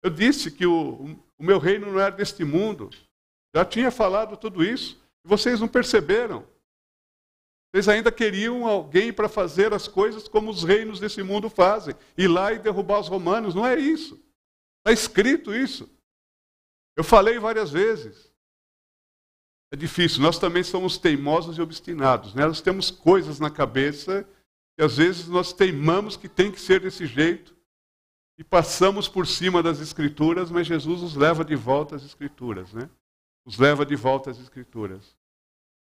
Eu 0.03 0.11
disse 0.11 0.51
que 0.51 0.67
o, 0.67 1.17
o 1.39 1.45
meu 1.45 1.59
reino 1.59 1.93
não 1.93 2.01
era 2.01 2.11
deste 2.11 2.43
mundo. 2.43 2.91
Já 3.55 3.65
tinha 3.65 3.91
falado 3.91 4.37
tudo 4.37 4.65
isso. 4.65 5.01
E 5.25 5.29
vocês 5.29 5.61
não 5.61 5.69
perceberam. 5.69 6.45
Vocês 7.71 7.89
ainda 7.89 8.11
queriam 8.11 8.67
alguém 8.67 9.13
para 9.13 9.29
fazer 9.29 9.73
as 9.73 9.87
coisas 9.87 10.27
como 10.27 10.51
os 10.51 10.65
reinos 10.65 10.99
desse 10.99 11.23
mundo 11.23 11.49
fazem. 11.51 11.95
Ir 12.17 12.29
lá 12.29 12.53
e 12.53 12.59
derrubar 12.59 12.99
os 12.99 13.09
romanos. 13.09 13.55
Não 13.55 13.67
é 13.67 13.77
isso. 13.77 14.15
Está 14.79 14.93
escrito 14.93 15.55
isso. 15.55 15.89
Eu 16.97 17.05
falei 17.05 17.39
várias 17.39 17.71
vezes. 17.71 18.28
É 19.71 19.77
difícil. 19.77 20.23
Nós 20.23 20.39
também 20.39 20.63
somos 20.63 20.97
teimosos 20.99 21.59
e 21.59 21.61
obstinados. 21.61 22.35
Né? 22.35 22.47
Nós 22.47 22.61
temos 22.61 22.91
coisas 22.91 23.39
na 23.39 23.51
cabeça 23.51 24.27
e 24.79 24.83
às 24.83 24.97
vezes 24.97 25.29
nós 25.29 25.53
teimamos 25.53 26.17
que 26.17 26.29
tem 26.29 26.51
que 26.51 26.61
ser 26.61 26.81
desse 26.81 27.07
jeito 27.07 27.55
e 28.39 28.45
passamos 28.45 29.09
por 29.09 29.27
cima 29.27 29.63
das 29.63 29.81
Escrituras, 29.81 30.51
mas 30.51 30.67
Jesus 30.67 31.03
nos 31.03 31.17
leva 31.17 31.45
de 31.45 31.57
volta 31.57 31.97
às 31.97 32.05
Escrituras. 32.05 32.73
Né? 32.73 32.89
Nos 33.45 33.59
leva 33.59 33.85
de 33.85 33.97
volta 33.97 34.31
às 34.31 34.39
Escrituras. 34.39 35.17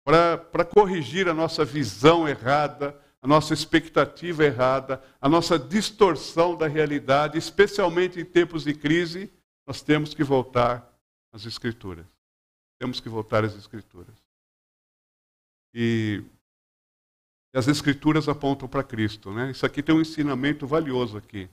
Para 0.06 0.66
corrigir 0.66 1.28
a 1.28 1.34
nossa 1.34 1.66
visão 1.66 2.28
errada, 2.28 3.00
a 3.22 3.28
nossa 3.28 3.54
expectativa 3.54 4.44
errada, 4.44 5.02
a 5.20 5.30
nossa 5.30 5.58
distorção 5.58 6.58
da 6.58 6.68
realidade, 6.68 7.38
especialmente 7.38 8.20
em 8.20 8.26
tempos 8.26 8.66
de 8.66 8.74
crise, 8.74 9.32
nós 9.66 9.82
temos 9.82 10.14
que 10.14 10.24
voltar 10.24 10.94
às 11.32 11.46
Escrituras. 11.46 12.13
Temos 12.80 13.00
que 13.00 13.10
voltar 13.10 13.44
às 13.44 13.56
Escrituras. 13.56 14.16
E 15.74 16.24
as 17.54 17.68
Escrituras 17.68 18.28
apontam 18.28 18.68
para 18.68 18.84
Cristo. 18.84 19.32
Né? 19.32 19.52
Isso 19.52 19.66
aqui 19.66 19.82
tem 19.82 19.96
um 19.96 20.02
ensinamento 20.02 20.66
valioso 20.66 21.18
aqui. 21.18 21.50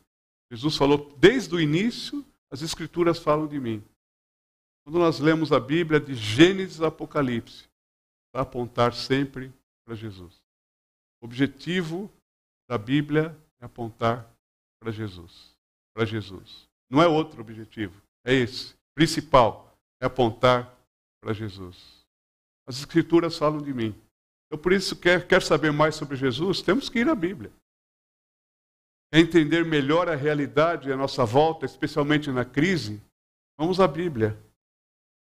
Jesus 0.50 0.76
falou 0.76 1.14
desde 1.18 1.54
o 1.54 1.60
início, 1.60 2.24
as 2.50 2.62
Escrituras 2.62 3.18
falam 3.18 3.46
de 3.46 3.60
mim. 3.60 3.82
Quando 4.84 4.98
nós 4.98 5.20
lemos 5.20 5.52
a 5.52 5.60
Bíblia 5.60 6.00
de 6.00 6.14
Gênesis 6.14 6.80
a 6.80 6.88
Apocalipse, 6.88 7.68
vai 8.32 8.42
apontar 8.42 8.94
sempre 8.94 9.52
para 9.84 9.94
Jesus. 9.94 10.40
O 11.20 11.26
objetivo 11.26 12.10
da 12.68 12.78
Bíblia 12.78 13.36
é 13.60 13.66
apontar 13.66 14.28
para 14.80 14.90
Jesus. 14.90 15.54
Para 15.94 16.06
Jesus. 16.06 16.68
Não 16.88 17.02
é 17.02 17.06
outro 17.06 17.40
objetivo, 17.40 18.00
é 18.24 18.34
esse. 18.34 18.74
Principal 18.94 19.76
é 20.00 20.06
apontar 20.06 20.76
para 21.20 21.32
Jesus. 21.32 22.04
As 22.66 22.78
Escrituras 22.78 23.36
falam 23.36 23.60
de 23.60 23.72
mim. 23.74 23.94
Eu, 24.50 24.58
por 24.58 24.72
isso, 24.72 24.96
quer, 24.96 25.26
quer 25.26 25.42
saber 25.42 25.72
mais 25.72 25.94
sobre 25.94 26.16
Jesus? 26.16 26.62
Temos 26.62 26.88
que 26.88 27.00
ir 27.00 27.08
à 27.08 27.14
Bíblia. 27.14 27.52
Entender 29.12 29.64
melhor 29.64 30.08
a 30.08 30.14
realidade 30.14 30.90
à 30.90 30.96
nossa 30.96 31.24
volta, 31.24 31.66
especialmente 31.66 32.30
na 32.30 32.44
crise? 32.44 33.00
Vamos 33.58 33.80
à 33.80 33.86
Bíblia. 33.86 34.38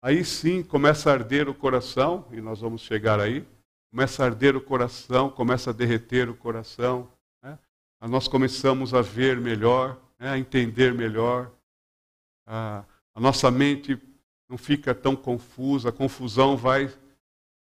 Aí 0.01 0.23
sim 0.23 0.63
começa 0.63 1.09
a 1.09 1.13
arder 1.13 1.49
o 1.49 1.53
coração, 1.53 2.27
e 2.31 2.41
nós 2.41 2.61
vamos 2.61 2.81
chegar 2.81 3.19
aí. 3.19 3.47
Começa 3.91 4.23
a 4.23 4.27
arder 4.27 4.55
o 4.55 4.61
coração, 4.61 5.29
começa 5.29 5.69
a 5.69 5.73
derreter 5.73 6.29
o 6.29 6.35
coração. 6.35 7.11
Né? 7.41 7.57
Nós 8.01 8.27
começamos 8.27 8.93
a 8.93 9.01
ver 9.01 9.39
melhor, 9.39 9.99
né? 10.19 10.29
a 10.29 10.37
entender 10.37 10.93
melhor. 10.93 11.51
A, 12.45 12.83
a 13.15 13.19
nossa 13.19 13.49
mente 13.49 13.99
não 14.49 14.57
fica 14.57 14.95
tão 14.95 15.15
confusa, 15.15 15.89
a 15.89 15.91
confusão 15.91 16.55
vai, 16.55 16.93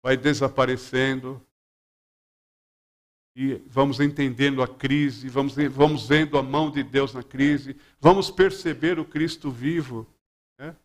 vai 0.04 0.16
desaparecendo. 0.16 1.42
E 3.36 3.56
vamos 3.68 4.00
entendendo 4.00 4.62
a 4.62 4.68
crise, 4.68 5.28
vamos, 5.28 5.56
vamos 5.72 6.08
vendo 6.08 6.38
a 6.38 6.44
mão 6.44 6.72
de 6.72 6.84
Deus 6.84 7.14
na 7.14 7.22
crise, 7.22 7.76
vamos 8.00 8.32
perceber 8.32 8.98
o 8.98 9.04
Cristo 9.04 9.52
vivo 9.52 10.08
né, 10.58 10.76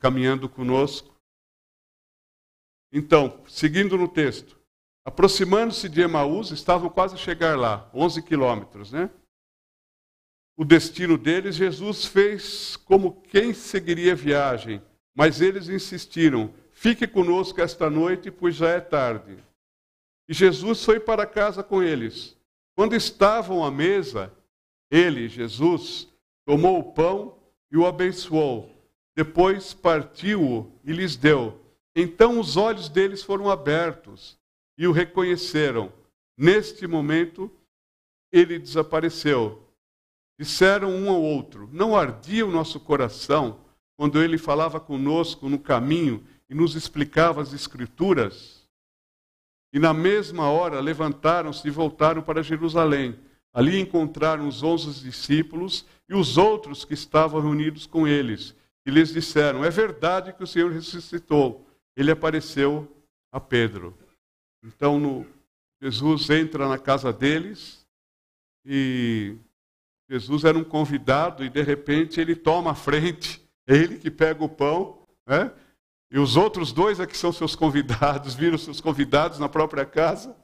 caminhando 0.00 0.48
conosco. 0.48 1.14
Então, 2.90 3.44
seguindo 3.46 3.98
no 3.98 4.08
texto, 4.08 4.58
aproximando-se 5.04 5.90
de 5.90 6.00
Emaús, 6.00 6.50
estavam 6.50 6.88
quase 6.88 7.14
a 7.14 7.18
chegar 7.18 7.58
lá, 7.58 7.90
11 7.92 8.22
quilômetros, 8.22 8.92
né? 8.92 9.10
O 10.56 10.64
destino 10.64 11.16
deles, 11.16 11.54
Jesus 11.54 12.04
fez 12.04 12.76
como 12.76 13.20
quem 13.22 13.52
seguiria 13.52 14.14
viagem, 14.16 14.82
mas 15.18 15.40
eles 15.40 15.68
insistiram: 15.68 16.54
fique 16.70 17.04
conosco 17.04 17.60
esta 17.60 17.90
noite, 17.90 18.30
pois 18.30 18.54
já 18.54 18.68
é 18.68 18.80
tarde. 18.80 19.36
E 20.28 20.32
Jesus 20.32 20.84
foi 20.84 21.00
para 21.00 21.26
casa 21.26 21.60
com 21.60 21.82
eles. 21.82 22.38
Quando 22.76 22.94
estavam 22.94 23.64
à 23.64 23.70
mesa, 23.70 24.32
ele, 24.88 25.28
Jesus, 25.28 26.06
tomou 26.46 26.78
o 26.78 26.92
pão 26.92 27.36
e 27.68 27.76
o 27.76 27.84
abençoou. 27.84 28.72
Depois 29.16 29.74
partiu-o 29.74 30.72
e 30.84 30.92
lhes 30.92 31.16
deu. 31.16 31.60
Então 31.96 32.38
os 32.38 32.56
olhos 32.56 32.88
deles 32.88 33.20
foram 33.20 33.50
abertos 33.50 34.38
e 34.78 34.86
o 34.86 34.92
reconheceram. 34.92 35.92
Neste 36.36 36.86
momento, 36.86 37.50
ele 38.30 38.56
desapareceu. 38.56 39.66
Disseram 40.38 40.90
um 40.90 41.10
ao 41.10 41.20
outro: 41.20 41.68
Não 41.72 41.96
ardia 41.96 42.46
o 42.46 42.52
nosso 42.52 42.78
coração 42.78 43.66
quando 43.98 44.22
ele 44.22 44.38
falava 44.38 44.78
conosco 44.78 45.48
no 45.48 45.58
caminho 45.58 46.24
e 46.48 46.54
nos 46.54 46.76
explicava 46.76 47.42
as 47.42 47.52
Escrituras. 47.52 48.64
E 49.72 49.80
na 49.80 49.92
mesma 49.92 50.48
hora 50.48 50.78
levantaram-se 50.78 51.66
e 51.66 51.70
voltaram 51.70 52.22
para 52.22 52.40
Jerusalém. 52.40 53.18
Ali 53.52 53.80
encontraram 53.80 54.46
os 54.46 54.62
onze 54.62 55.02
discípulos 55.02 55.84
e 56.08 56.14
os 56.14 56.38
outros 56.38 56.84
que 56.84 56.94
estavam 56.94 57.40
reunidos 57.40 57.86
com 57.86 58.06
eles. 58.06 58.54
E 58.86 58.90
lhes 58.90 59.12
disseram: 59.12 59.64
É 59.64 59.68
verdade 59.68 60.32
que 60.32 60.44
o 60.44 60.46
Senhor 60.46 60.70
ressuscitou. 60.70 61.66
Ele 61.96 62.12
apareceu 62.12 62.88
a 63.32 63.40
Pedro. 63.40 63.98
Então 64.62 65.00
no, 65.00 65.26
Jesus 65.82 66.30
entra 66.30 66.68
na 66.68 66.78
casa 66.78 67.12
deles 67.12 67.84
e 68.64 69.34
Jesus 70.08 70.44
era 70.44 70.56
um 70.56 70.62
convidado 70.62 71.44
e 71.44 71.50
de 71.50 71.62
repente 71.62 72.20
ele 72.20 72.36
toma 72.36 72.70
a 72.70 72.76
frente 72.76 73.47
é 73.68 73.76
ele 73.76 73.98
que 73.98 74.10
pega 74.10 74.42
o 74.42 74.48
pão, 74.48 75.06
né? 75.26 75.52
E 76.10 76.18
os 76.18 76.36
outros 76.36 76.72
dois 76.72 77.00
é 77.00 77.06
que 77.06 77.16
são 77.16 77.30
seus 77.30 77.54
convidados, 77.54 78.32
viram 78.34 78.56
seus 78.56 78.80
convidados 78.80 79.38
na 79.38 79.48
própria 79.48 79.84
casa. 79.84 80.34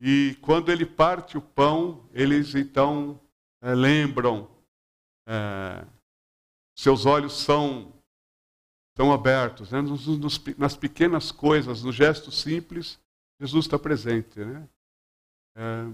E 0.00 0.36
quando 0.42 0.72
ele 0.72 0.84
parte 0.84 1.38
o 1.38 1.40
pão, 1.40 2.04
eles 2.12 2.56
então 2.56 3.20
é, 3.60 3.72
lembram, 3.72 4.50
é, 5.24 5.86
seus 6.76 7.06
olhos 7.06 7.40
são, 7.40 7.92
são 8.96 9.12
abertos. 9.12 9.70
Né? 9.70 9.80
Nos, 9.80 10.08
nos, 10.08 10.44
nas 10.58 10.76
pequenas 10.76 11.30
coisas, 11.30 11.84
no 11.84 11.92
gesto 11.92 12.32
simples, 12.32 12.98
Jesus 13.40 13.66
está 13.66 13.78
presente. 13.78 14.40
Né? 14.40 14.68
É, 15.54 15.84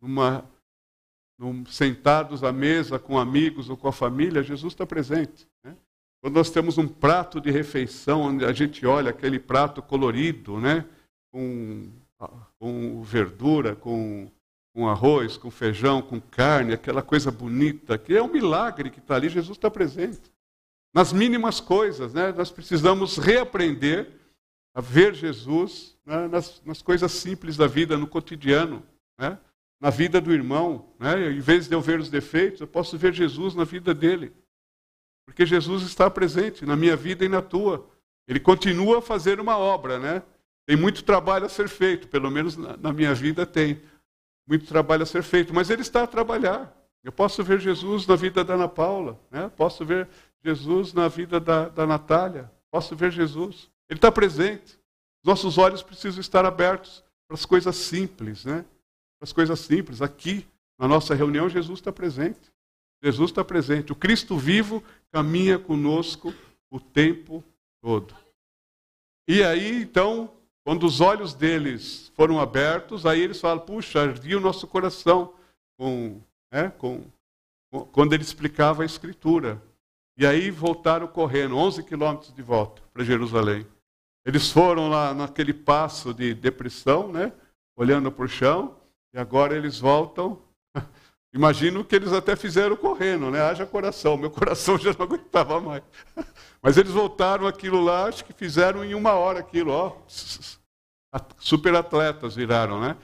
numa, 0.00 0.44
num, 1.38 1.64
sentados 1.66 2.42
à 2.42 2.52
mesa 2.52 2.98
com 2.98 3.16
amigos 3.16 3.70
ou 3.70 3.76
com 3.76 3.86
a 3.86 3.92
família, 3.92 4.42
Jesus 4.42 4.72
está 4.72 4.84
presente. 4.84 5.46
Né? 5.62 5.76
Quando 6.24 6.36
nós 6.36 6.48
temos 6.48 6.78
um 6.78 6.88
prato 6.88 7.38
de 7.38 7.50
refeição, 7.50 8.22
onde 8.22 8.46
a 8.46 8.52
gente 8.54 8.86
olha 8.86 9.10
aquele 9.10 9.38
prato 9.38 9.82
colorido, 9.82 10.58
né? 10.58 10.86
com, 11.30 11.90
com 12.58 13.02
verdura, 13.02 13.76
com, 13.76 14.30
com 14.74 14.88
arroz, 14.88 15.36
com 15.36 15.50
feijão, 15.50 16.00
com 16.00 16.18
carne, 16.18 16.72
aquela 16.72 17.02
coisa 17.02 17.30
bonita, 17.30 17.98
que 17.98 18.16
é 18.16 18.22
um 18.22 18.32
milagre 18.32 18.88
que 18.88 19.00
está 19.00 19.16
ali, 19.16 19.28
Jesus 19.28 19.58
está 19.58 19.70
presente. 19.70 20.32
Nas 20.94 21.12
mínimas 21.12 21.60
coisas, 21.60 22.14
né? 22.14 22.32
nós 22.32 22.50
precisamos 22.50 23.18
reaprender 23.18 24.08
a 24.74 24.80
ver 24.80 25.12
Jesus 25.14 25.94
né? 26.06 26.26
nas, 26.28 26.62
nas 26.64 26.80
coisas 26.80 27.12
simples 27.12 27.54
da 27.54 27.66
vida, 27.66 27.98
no 27.98 28.06
cotidiano. 28.06 28.82
Né? 29.18 29.36
na 29.78 29.90
vida 29.90 30.22
do 30.22 30.32
irmão. 30.32 30.88
Né? 30.98 31.32
Em 31.32 31.40
vez 31.40 31.68
de 31.68 31.74
eu 31.74 31.82
ver 31.82 32.00
os 32.00 32.08
defeitos, 32.08 32.62
eu 32.62 32.66
posso 32.66 32.96
ver 32.96 33.12
Jesus 33.12 33.54
na 33.54 33.64
vida 33.64 33.92
dele. 33.92 34.32
Porque 35.26 35.46
Jesus 35.46 35.82
está 35.82 36.10
presente 36.10 36.64
na 36.64 36.76
minha 36.76 36.96
vida 36.96 37.24
e 37.24 37.28
na 37.28 37.40
tua. 37.40 37.88
Ele 38.28 38.40
continua 38.40 38.98
a 38.98 39.02
fazer 39.02 39.40
uma 39.40 39.56
obra, 39.56 39.98
né? 39.98 40.22
Tem 40.66 40.76
muito 40.76 41.04
trabalho 41.04 41.46
a 41.46 41.48
ser 41.48 41.68
feito, 41.68 42.08
pelo 42.08 42.30
menos 42.30 42.56
na, 42.56 42.92
minha 42.92 43.14
vida 43.14 43.44
tem. 43.44 43.82
Muito 44.46 44.66
trabalho 44.66 45.02
a 45.02 45.06
ser 45.06 45.22
feito, 45.22 45.54
mas 45.54 45.70
ele 45.70 45.82
está 45.82 46.02
a 46.02 46.06
trabalhar. 46.06 46.74
Eu 47.02 47.12
posso 47.12 47.42
ver 47.44 47.60
Jesus 47.60 48.06
na 48.06 48.16
vida 48.16 48.42
da 48.42 48.54
Ana 48.54 48.68
Paula, 48.68 49.18
né? 49.30 49.50
posso 49.56 49.84
ver 49.84 50.08
Jesus 50.42 50.92
na 50.92 51.08
vida 51.08 51.38
da, 51.38 51.68
da 51.68 51.86
Natália, 51.86 52.50
posso 52.70 52.96
ver 52.96 53.10
Jesus. 53.10 53.70
Ele 53.88 53.98
está 53.98 54.10
presente. 54.10 54.78
Nossos 55.22 55.56
olhos 55.56 55.82
precisam 55.82 56.20
estar 56.20 56.44
abertos 56.44 57.02
para 57.26 57.34
as 57.34 57.46
coisas 57.46 57.76
simples, 57.76 58.44
né? 58.44 58.64
as 59.20 59.32
coisas 59.32 59.60
simples. 59.60 60.02
Aqui, 60.02 60.46
na 60.78 60.86
nossa 60.86 61.14
reunião, 61.14 61.48
Jesus 61.48 61.78
está 61.78 61.92
presente. 61.92 62.52
Jesus 63.04 63.30
está 63.30 63.44
presente. 63.44 63.92
O 63.92 63.96
Cristo 63.96 64.38
vivo 64.38 64.82
caminha 65.12 65.58
conosco 65.58 66.32
o 66.70 66.80
tempo 66.80 67.44
todo. 67.82 68.14
E 69.28 69.42
aí, 69.44 69.82
então, 69.82 70.32
quando 70.64 70.86
os 70.86 71.02
olhos 71.02 71.34
deles 71.34 72.10
foram 72.16 72.40
abertos, 72.40 73.04
aí 73.04 73.20
eles 73.20 73.38
falam: 73.38 73.62
puxa, 73.62 74.00
ardia 74.00 74.38
o 74.38 74.40
nosso 74.40 74.66
coração 74.66 75.34
com, 75.78 76.18
né, 76.50 76.70
com, 76.78 77.04
com, 77.70 77.84
quando 77.86 78.14
ele 78.14 78.22
explicava 78.22 78.82
a 78.82 78.86
Escritura. 78.86 79.62
E 80.16 80.24
aí 80.26 80.50
voltaram 80.50 81.06
correndo, 81.06 81.58
11 81.58 81.82
quilômetros 81.82 82.32
de 82.32 82.40
volta 82.40 82.80
para 82.90 83.04
Jerusalém. 83.04 83.66
Eles 84.24 84.50
foram 84.50 84.88
lá 84.88 85.12
naquele 85.12 85.52
passo 85.52 86.14
de 86.14 86.32
depressão, 86.32 87.12
né, 87.12 87.34
olhando 87.76 88.10
para 88.10 88.24
o 88.24 88.28
chão, 88.28 88.80
e 89.12 89.18
agora 89.18 89.54
eles 89.54 89.78
voltam. 89.78 90.40
Imagino 91.34 91.84
que 91.84 91.96
eles 91.96 92.12
até 92.12 92.36
fizeram 92.36 92.76
correndo, 92.76 93.28
né? 93.28 93.42
Haja 93.42 93.66
coração, 93.66 94.16
meu 94.16 94.30
coração 94.30 94.78
já 94.78 94.94
não 94.96 95.04
aguentava 95.04 95.60
mais. 95.60 95.82
Mas 96.62 96.76
eles 96.76 96.92
voltaram 96.92 97.46
aquilo 97.48 97.82
lá, 97.82 98.06
acho 98.06 98.24
que 98.24 98.32
fizeram 98.32 98.84
em 98.84 98.94
uma 98.94 99.14
hora 99.14 99.40
aquilo, 99.40 99.72
ó. 99.72 99.96
Super 101.38 101.74
atletas 101.74 102.36
viraram, 102.36 102.80
né? 102.80 102.96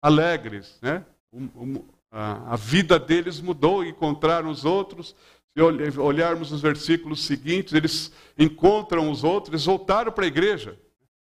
Alegres, 0.00 0.78
né? 0.80 1.04
A 2.10 2.56
vida 2.56 2.98
deles 2.98 3.42
mudou, 3.42 3.84
encontraram 3.84 4.48
os 4.48 4.64
outros. 4.64 5.14
Se 5.52 5.62
olharmos 6.00 6.52
os 6.52 6.62
versículos 6.62 7.26
seguintes, 7.26 7.74
eles 7.74 8.10
encontram 8.38 9.10
os 9.10 9.22
outros, 9.22 9.52
eles 9.52 9.64
voltaram 9.66 10.10
para 10.12 10.24
a 10.24 10.28
igreja. 10.28 10.78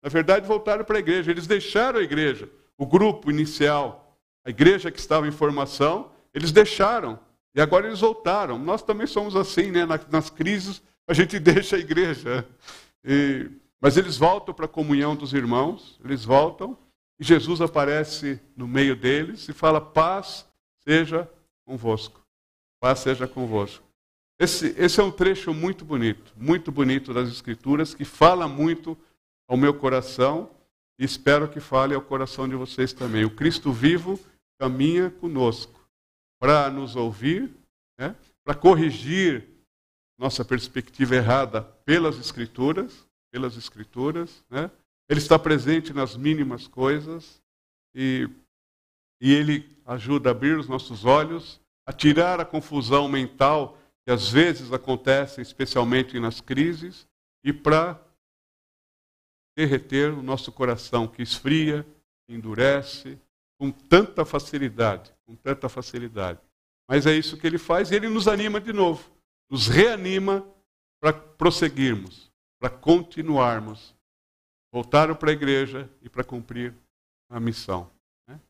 Na 0.03 0.09
verdade, 0.09 0.45
voltaram 0.45 0.83
para 0.83 0.97
a 0.97 0.99
igreja, 0.99 1.31
eles 1.31 1.47
deixaram 1.47 1.99
a 1.99 2.03
igreja, 2.03 2.49
o 2.77 2.85
grupo 2.85 3.29
inicial 3.31 4.01
a 4.43 4.49
igreja 4.49 4.91
que 4.91 4.99
estava 4.99 5.27
em 5.27 5.31
formação, 5.31 6.10
eles 6.33 6.51
deixaram. 6.51 7.19
E 7.53 7.61
agora 7.61 7.87
eles 7.87 7.99
voltaram. 7.99 8.57
Nós 8.57 8.81
também 8.81 9.07
somos 9.07 9.35
assim, 9.35 9.71
né? 9.71 9.85
Nas 10.09 10.29
crises, 10.29 10.81
a 11.07 11.13
gente 11.13 11.37
deixa 11.39 11.75
a 11.75 11.79
igreja. 11.79 12.47
E, 13.03 13.49
mas 13.79 13.97
eles 13.97 14.17
voltam 14.17 14.53
para 14.53 14.65
a 14.65 14.69
comunhão 14.69 15.15
dos 15.15 15.33
irmãos, 15.33 15.99
eles 16.03 16.23
voltam, 16.23 16.77
e 17.19 17.23
Jesus 17.23 17.61
aparece 17.61 18.39
no 18.55 18.67
meio 18.67 18.95
deles 18.95 19.47
e 19.49 19.53
fala: 19.53 19.81
paz 19.81 20.47
seja 20.79 21.29
convosco. 21.65 22.21
Paz 22.79 22.99
seja 22.99 23.27
convosco. 23.27 23.83
Esse, 24.39 24.73
esse 24.77 24.99
é 24.99 25.03
um 25.03 25.11
trecho 25.11 25.53
muito 25.53 25.85
bonito, 25.85 26.33
muito 26.35 26.71
bonito 26.71 27.13
das 27.13 27.29
Escrituras, 27.29 27.93
que 27.93 28.03
fala 28.03 28.47
muito 28.47 28.97
ao 29.47 29.55
meu 29.55 29.73
coração 29.73 30.49
e 30.97 31.05
espero 31.05 31.47
que 31.47 31.59
fale 31.59 31.93
ao 31.93 32.01
coração 32.01 32.47
de 32.47 32.55
vocês 32.55 32.91
também. 32.91 33.23
O 33.23 33.35
Cristo 33.35 33.71
vivo 33.71 34.19
caminha 34.59 35.11
conosco 35.11 35.80
para 36.41 36.71
nos 36.71 36.95
ouvir, 36.95 37.55
né, 37.99 38.15
para 38.43 38.55
corrigir 38.55 39.47
nossa 40.17 40.43
perspectiva 40.43 41.15
errada 41.15 41.61
pelas 41.61 42.17
Escrituras, 42.17 43.07
pelas 43.31 43.55
Escrituras. 43.55 44.43
Né? 44.49 44.71
Ele 45.07 45.19
está 45.19 45.37
presente 45.37 45.93
nas 45.93 46.17
mínimas 46.17 46.67
coisas 46.67 47.39
e, 47.93 48.27
e 49.21 49.31
ele 49.31 49.69
ajuda 49.85 50.29
a 50.29 50.31
abrir 50.31 50.57
os 50.57 50.67
nossos 50.67 51.05
olhos, 51.05 51.61
a 51.85 51.93
tirar 51.93 52.39
a 52.39 52.45
confusão 52.45 53.07
mental 53.07 53.77
que 54.03 54.11
às 54.11 54.29
vezes 54.29 54.73
acontece, 54.73 55.41
especialmente 55.41 56.19
nas 56.19 56.41
crises, 56.41 57.07
e 57.43 57.53
para 57.53 58.03
derreter 59.55 60.11
o 60.11 60.23
nosso 60.23 60.51
coração 60.51 61.07
que 61.07 61.21
esfria, 61.21 61.85
endurece, 62.27 63.19
com 63.61 63.69
tanta 63.69 64.25
facilidade, 64.25 65.13
com 65.23 65.35
tanta 65.35 65.69
facilidade. 65.69 66.39
Mas 66.89 67.05
é 67.05 67.13
isso 67.13 67.37
que 67.37 67.45
ele 67.45 67.59
faz 67.59 67.91
e 67.91 67.95
ele 67.95 68.09
nos 68.09 68.27
anima 68.27 68.59
de 68.59 68.73
novo, 68.73 69.07
nos 69.51 69.67
reanima 69.67 70.43
para 70.99 71.13
prosseguirmos, 71.13 72.31
para 72.59 72.71
continuarmos, 72.71 73.95
voltaram 74.73 75.15
para 75.15 75.29
a 75.29 75.33
igreja 75.33 75.87
e 76.01 76.09
para 76.09 76.23
cumprir 76.23 76.73
a 77.29 77.39
missão. 77.39 77.87
Né? 78.27 78.41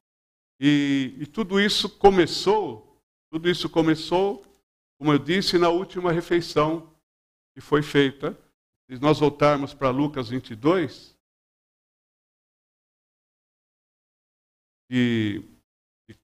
E, 0.62 1.14
e 1.20 1.28
tudo 1.28 1.60
isso 1.60 1.90
começou, 1.90 2.98
tudo 3.30 3.50
isso 3.50 3.70
começou, 3.70 4.46
como 4.98 5.12
eu 5.12 5.20
disse, 5.20 5.58
na 5.58 5.68
última 5.68 6.14
refeição 6.14 6.90
que 7.54 7.60
foi 7.60 7.84
feita. 7.84 8.32
Se 8.90 8.98
nós 9.02 9.20
voltarmos 9.20 9.74
para 9.74 9.90
Lucas 9.90 10.30
22, 10.30 11.18
de, 14.92 15.42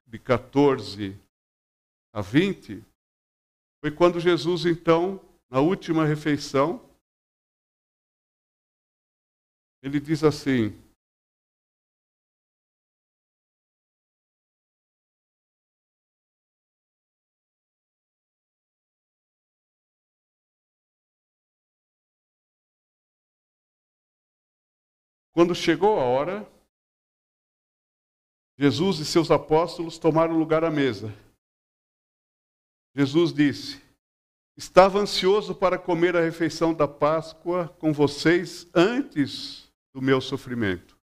de 0.06 0.20
14 0.20 1.18
a 2.12 2.20
20, 2.20 2.84
foi 3.80 3.92
quando 3.92 4.20
Jesus, 4.20 4.66
então, 4.66 5.22
na 5.50 5.62
última 5.62 6.04
refeição, 6.04 6.86
ele 9.82 10.02
diz 10.02 10.22
assim: 10.22 10.78
Quando 25.32 25.56
chegou 25.56 25.98
a 25.98 26.04
hora, 26.04 26.57
Jesus 28.58 29.00
e 29.00 29.06
seus 29.06 29.30
apóstolos 29.30 30.00
tomaram 30.00 30.38
lugar 30.38 30.64
à 30.64 30.72
mesa. 30.72 31.14
Jesus 32.96 33.32
disse: 33.32 33.82
Estava 34.58 35.00
ansioso 35.00 35.54
para 35.54 35.78
comer 35.78 36.16
a 36.16 36.22
refeição 36.22 36.74
da 36.74 36.88
Páscoa 36.88 37.68
com 37.80 37.94
vocês 37.94 38.68
antes 38.74 39.72
do 39.94 40.02
meu 40.02 40.20
sofrimento. 40.20 40.98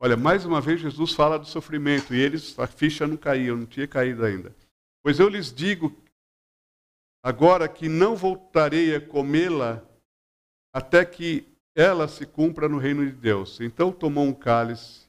Olha, 0.00 0.16
mais 0.16 0.44
uma 0.44 0.60
vez 0.60 0.80
Jesus 0.80 1.12
fala 1.12 1.38
do 1.38 1.46
sofrimento 1.46 2.14
e 2.14 2.20
eles, 2.20 2.58
a 2.58 2.66
ficha 2.66 3.06
não 3.06 3.16
caiu, 3.16 3.56
não 3.56 3.66
tinha 3.66 3.86
caído 3.86 4.24
ainda. 4.24 4.54
Pois 5.02 5.20
eu 5.20 5.28
lhes 5.28 5.52
digo 5.52 5.96
agora 7.22 7.68
que 7.68 7.88
não 7.88 8.16
voltarei 8.16 8.94
a 8.94 9.00
comê-la 9.00 9.84
até 10.72 11.04
que 11.04 11.46
ela 11.74 12.08
se 12.08 12.26
cumpra 12.26 12.68
no 12.68 12.78
reino 12.78 13.06
de 13.06 13.12
Deus. 13.12 13.60
Então 13.60 13.92
tomou 13.92 14.24
um 14.24 14.34
cálice 14.34 15.07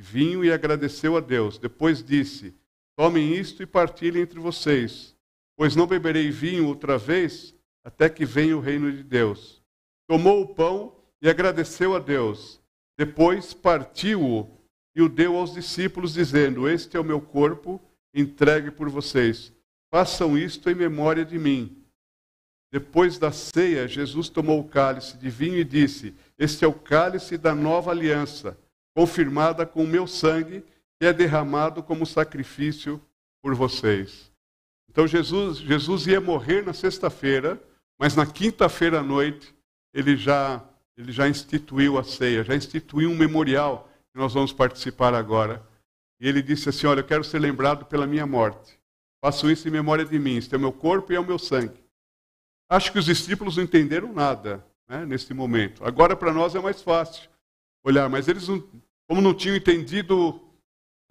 vinho 0.00 0.44
e 0.44 0.52
agradeceu 0.52 1.16
a 1.16 1.20
Deus. 1.20 1.58
Depois 1.58 2.02
disse: 2.02 2.54
Tomem 2.96 3.34
isto 3.34 3.62
e 3.62 3.66
partilhem 3.66 4.22
entre 4.22 4.38
vocês, 4.38 5.16
pois 5.56 5.74
não 5.74 5.86
beberei 5.86 6.30
vinho 6.30 6.66
outra 6.66 6.96
vez 6.96 7.54
até 7.84 8.08
que 8.08 8.24
venha 8.24 8.56
o 8.56 8.60
reino 8.60 8.92
de 8.92 9.02
Deus. 9.02 9.62
Tomou 10.06 10.42
o 10.42 10.54
pão 10.54 10.96
e 11.20 11.28
agradeceu 11.28 11.96
a 11.96 11.98
Deus. 11.98 12.60
Depois 12.96 13.52
partiu-o 13.52 14.48
e 14.94 15.02
o 15.02 15.08
deu 15.08 15.36
aos 15.36 15.52
discípulos, 15.52 16.14
dizendo: 16.14 16.68
Este 16.68 16.96
é 16.96 17.00
o 17.00 17.04
meu 17.04 17.20
corpo, 17.20 17.80
entregue 18.14 18.70
por 18.70 18.88
vocês. 18.88 19.52
Façam 19.90 20.36
isto 20.36 20.70
em 20.70 20.74
memória 20.74 21.24
de 21.24 21.38
mim. 21.38 21.82
Depois 22.70 23.18
da 23.18 23.32
ceia, 23.32 23.88
Jesus 23.88 24.28
tomou 24.28 24.60
o 24.60 24.68
cálice 24.68 25.16
de 25.16 25.30
vinho 25.30 25.56
e 25.56 25.64
disse: 25.64 26.14
Este 26.38 26.64
é 26.64 26.68
o 26.68 26.74
cálice 26.74 27.38
da 27.38 27.54
nova 27.54 27.90
aliança, 27.90 28.58
confirmada 28.94 29.64
com 29.64 29.84
o 29.84 29.86
meu 29.86 30.06
sangue, 30.06 30.64
que 30.98 31.06
é 31.06 31.12
derramado 31.12 31.82
como 31.82 32.04
sacrifício 32.04 33.00
por 33.42 33.54
vocês. 33.54 34.32
Então 34.90 35.06
Jesus, 35.06 35.58
Jesus 35.58 36.06
ia 36.06 36.20
morrer 36.20 36.64
na 36.64 36.72
sexta-feira, 36.72 37.62
mas 37.98 38.16
na 38.16 38.26
quinta-feira 38.26 39.00
à 39.00 39.02
noite 39.02 39.54
ele 39.94 40.16
já, 40.16 40.64
ele 40.96 41.12
já 41.12 41.28
instituiu 41.28 41.98
a 41.98 42.04
ceia, 42.04 42.42
já 42.42 42.54
instituiu 42.54 43.10
um 43.10 43.16
memorial 43.16 43.88
que 44.12 44.18
nós 44.18 44.34
vamos 44.34 44.52
participar 44.52 45.14
agora. 45.14 45.64
E 46.20 46.28
ele 46.28 46.42
disse 46.42 46.68
assim: 46.68 46.86
Olha, 46.86 47.00
eu 47.00 47.04
quero 47.04 47.22
ser 47.22 47.38
lembrado 47.38 47.84
pela 47.86 48.06
minha 48.06 48.26
morte. 48.26 48.78
Faço 49.24 49.50
isso 49.50 49.68
em 49.68 49.70
memória 49.70 50.04
de 50.04 50.18
mim. 50.18 50.36
Este 50.36 50.54
é 50.54 50.58
o 50.58 50.60
meu 50.60 50.72
corpo 50.72 51.12
e 51.12 51.16
é 51.16 51.20
o 51.20 51.24
meu 51.24 51.38
sangue. 51.38 51.84
Acho 52.68 52.92
que 52.92 52.98
os 52.98 53.04
discípulos 53.04 53.56
não 53.56 53.64
entenderam 53.64 54.12
nada 54.12 54.64
né, 54.88 55.06
nesse 55.06 55.32
momento. 55.32 55.84
Agora, 55.84 56.16
para 56.16 56.32
nós, 56.32 56.54
é 56.54 56.60
mais 56.60 56.82
fácil 56.82 57.28
olhar, 57.84 58.08
mas 58.08 58.28
eles, 58.28 58.48
não, 58.48 58.62
como 59.08 59.20
não 59.20 59.34
tinham 59.34 59.56
entendido 59.56 60.40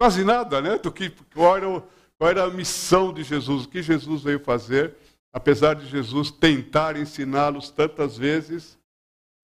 quase 0.00 0.24
nada 0.24 0.60
né, 0.60 0.78
do 0.78 0.92
que 0.92 1.10
qual 1.34 1.56
era, 1.56 1.84
qual 2.16 2.30
era 2.30 2.44
a 2.44 2.50
missão 2.50 3.12
de 3.12 3.22
Jesus, 3.22 3.64
o 3.64 3.68
que 3.68 3.82
Jesus 3.82 4.22
veio 4.22 4.40
fazer, 4.40 4.94
apesar 5.32 5.74
de 5.74 5.86
Jesus 5.86 6.30
tentar 6.30 6.96
ensiná-los 6.96 7.70
tantas 7.70 8.16
vezes, 8.16 8.78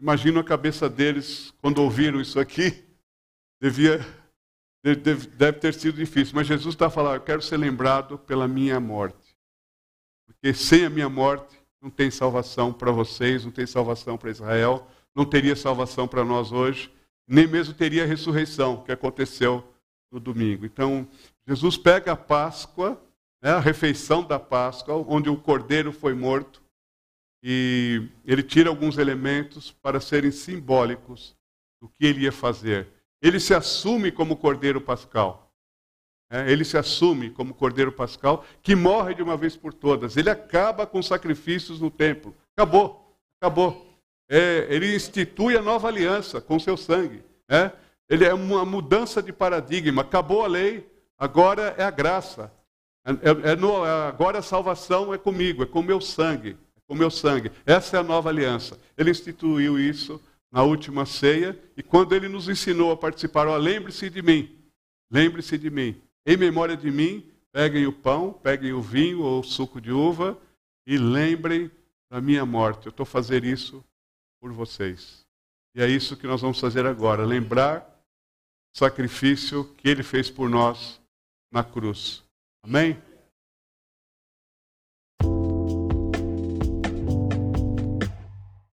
imagino 0.01 0.41
a 0.41 0.45
cabeça 0.45 0.89
deles 0.89 1.53
quando 1.61 1.79
ouviram 1.79 2.21
isso 2.21 2.39
aqui, 2.39 2.85
devia 3.61 4.01
deve, 4.93 5.27
deve 5.29 5.59
ter 5.59 5.73
sido 5.73 5.97
difícil, 5.97 6.35
mas 6.35 6.47
Jesus 6.47 6.75
está 6.75 6.91
falando: 6.91 7.15
eu 7.15 7.21
quero 7.23 7.41
ser 7.41 7.57
lembrado 7.57 8.19
pela 8.19 8.47
minha 8.47 8.79
morte. 8.79 9.35
Porque 10.27 10.53
sem 10.53 10.85
a 10.85 10.91
minha 10.91 11.09
morte 11.09 11.59
não 11.81 11.91
tem 11.91 12.11
salvação 12.11 12.73
para 12.73 12.91
vocês, 12.91 13.45
não 13.45 13.53
tem 13.53 13.67
salvação 13.67 14.19
para 14.19 14.31
Israel, 14.31 14.87
não 15.15 15.25
teria 15.25 15.57
salvação 15.57 16.07
para 16.07 16.25
nós 16.25 16.53
hoje, 16.53 16.93
nem 17.27 17.47
mesmo 17.47 17.75
teria 17.75 18.05
a 18.05 18.07
ressurreição 18.07 18.83
que 18.83 18.93
aconteceu 18.93 19.65
no 20.11 20.21
domingo. 20.21 20.65
Então, 20.65 21.09
Jesus 21.47 21.77
pega 21.77 22.13
a 22.13 22.17
Páscoa, 22.17 23.01
né, 23.43 23.51
a 23.51 23.61
refeição 23.61 24.23
da 24.23 24.39
Páscoa, 24.39 25.05
onde 25.09 25.29
o 25.29 25.37
cordeiro 25.37 25.93
foi 25.93 26.15
morto, 26.15 26.63
e 27.43 28.09
ele 28.25 28.43
tira 28.43 28.71
alguns 28.71 28.97
elementos 28.97 29.71
para 29.71 30.01
serem 30.01 30.31
simbólicos 30.31 31.37
do 31.81 31.89
que 31.89 32.07
ele 32.07 32.23
ia 32.23 32.33
fazer. 32.33 32.89
Ele 33.21 33.39
se 33.39 33.53
assume 33.53 34.11
como 34.11 34.37
Cordeiro 34.37 34.81
Pascal. 34.81 35.53
É, 36.31 36.51
ele 36.51 36.65
se 36.65 36.79
assume 36.79 37.29
como 37.31 37.53
Cordeiro 37.53 37.93
Pascal, 37.93 38.45
que 38.63 38.75
morre 38.75 39.15
de 39.15 39.23
uma 39.23 39.37
vez 39.37 39.57
por 39.57 39.75
todas. 39.75 40.17
Ele 40.17 40.31
acaba 40.31 40.87
com 40.87 41.03
sacrifícios 41.03 41.81
no 41.81 41.91
templo. 41.91 42.35
Acabou, 42.57 43.15
acabou. 43.39 43.84
É, 44.29 44.67
ele 44.71 44.95
institui 44.95 45.57
a 45.57 45.63
nova 45.63 45.89
aliança 45.89 46.41
com 46.41 46.59
seu 46.59 46.77
sangue. 46.77 47.23
É, 47.49 47.71
ele 48.09 48.25
é 48.25 48.35
uma 48.35 48.65
mudança 48.65 49.23
de 49.23 49.33
paradigma. 49.33 50.03
Acabou 50.03 50.45
a 50.45 50.47
lei, 50.47 50.87
agora 51.19 51.75
é 51.79 51.85
a 51.85 51.91
graça. 51.91 52.53
É, 53.05 53.53
é 53.53 53.57
no, 53.57 53.85
agora 53.85 54.39
a 54.39 54.43
salvação 54.43 55.13
é 55.13 55.19
comigo, 55.19 55.63
é 55.63 55.67
com 55.67 55.83
meu 55.83 56.01
sangue. 56.01 56.57
É 56.77 56.81
com 56.87 56.95
meu 56.95 57.11
sangue. 57.11 57.51
Essa 57.67 57.99
é 57.99 58.01
a 58.01 58.05
nova 58.05 58.31
aliança. 58.31 58.79
Ele 58.97 59.11
instituiu 59.11 59.79
isso 59.79 60.21
na 60.55 60.63
última 60.63 61.05
ceia, 61.05 61.59
e 61.77 61.83
quando 61.83 62.15
ele 62.15 62.29
nos 62.29 62.49
ensinou 62.49 62.93
a 62.93 62.97
participar, 62.97 63.49
ó, 63.49 63.57
lembre-se 63.57 64.09
de 64.09 64.23
mim, 64.23 64.57
lembre-se 65.11 65.59
de 65.59 65.69
mim. 65.69 66.01
Em 66.25 66.37
memória 66.37 66.77
de 66.77 66.93
mim, 66.93 67.29
peguem 67.51 67.89
o 67.89 67.93
pão, 67.93 68.33
peguem 68.33 68.73
o 68.73 68.81
vinho 68.81 69.21
ou 69.21 69.41
o 69.41 69.43
suco 69.45 69.81
de 69.81 69.91
uva 69.91 70.39
e 70.87 70.97
lembrem 70.97 71.69
da 72.09 72.21
minha 72.21 72.47
morte. 72.47 72.87
Eu 72.87 72.91
estou 72.91 73.05
fazendo 73.05 73.47
isso 73.47 73.85
por 74.45 74.53
vocês. 74.53 75.25
E 75.75 75.81
é 75.81 75.89
isso 75.89 76.19
que 76.19 76.27
nós 76.27 76.43
vamos 76.43 76.61
fazer 76.61 76.85
agora, 76.85 77.25
lembrar 77.25 77.81
o 78.75 78.79
sacrifício 78.79 79.65
que 79.79 79.89
ele 79.89 80.03
fez 80.03 80.29
por 80.29 80.51
nós 80.51 81.01
na 81.51 81.65
cruz. 81.65 82.23
Amém? 82.63 83.03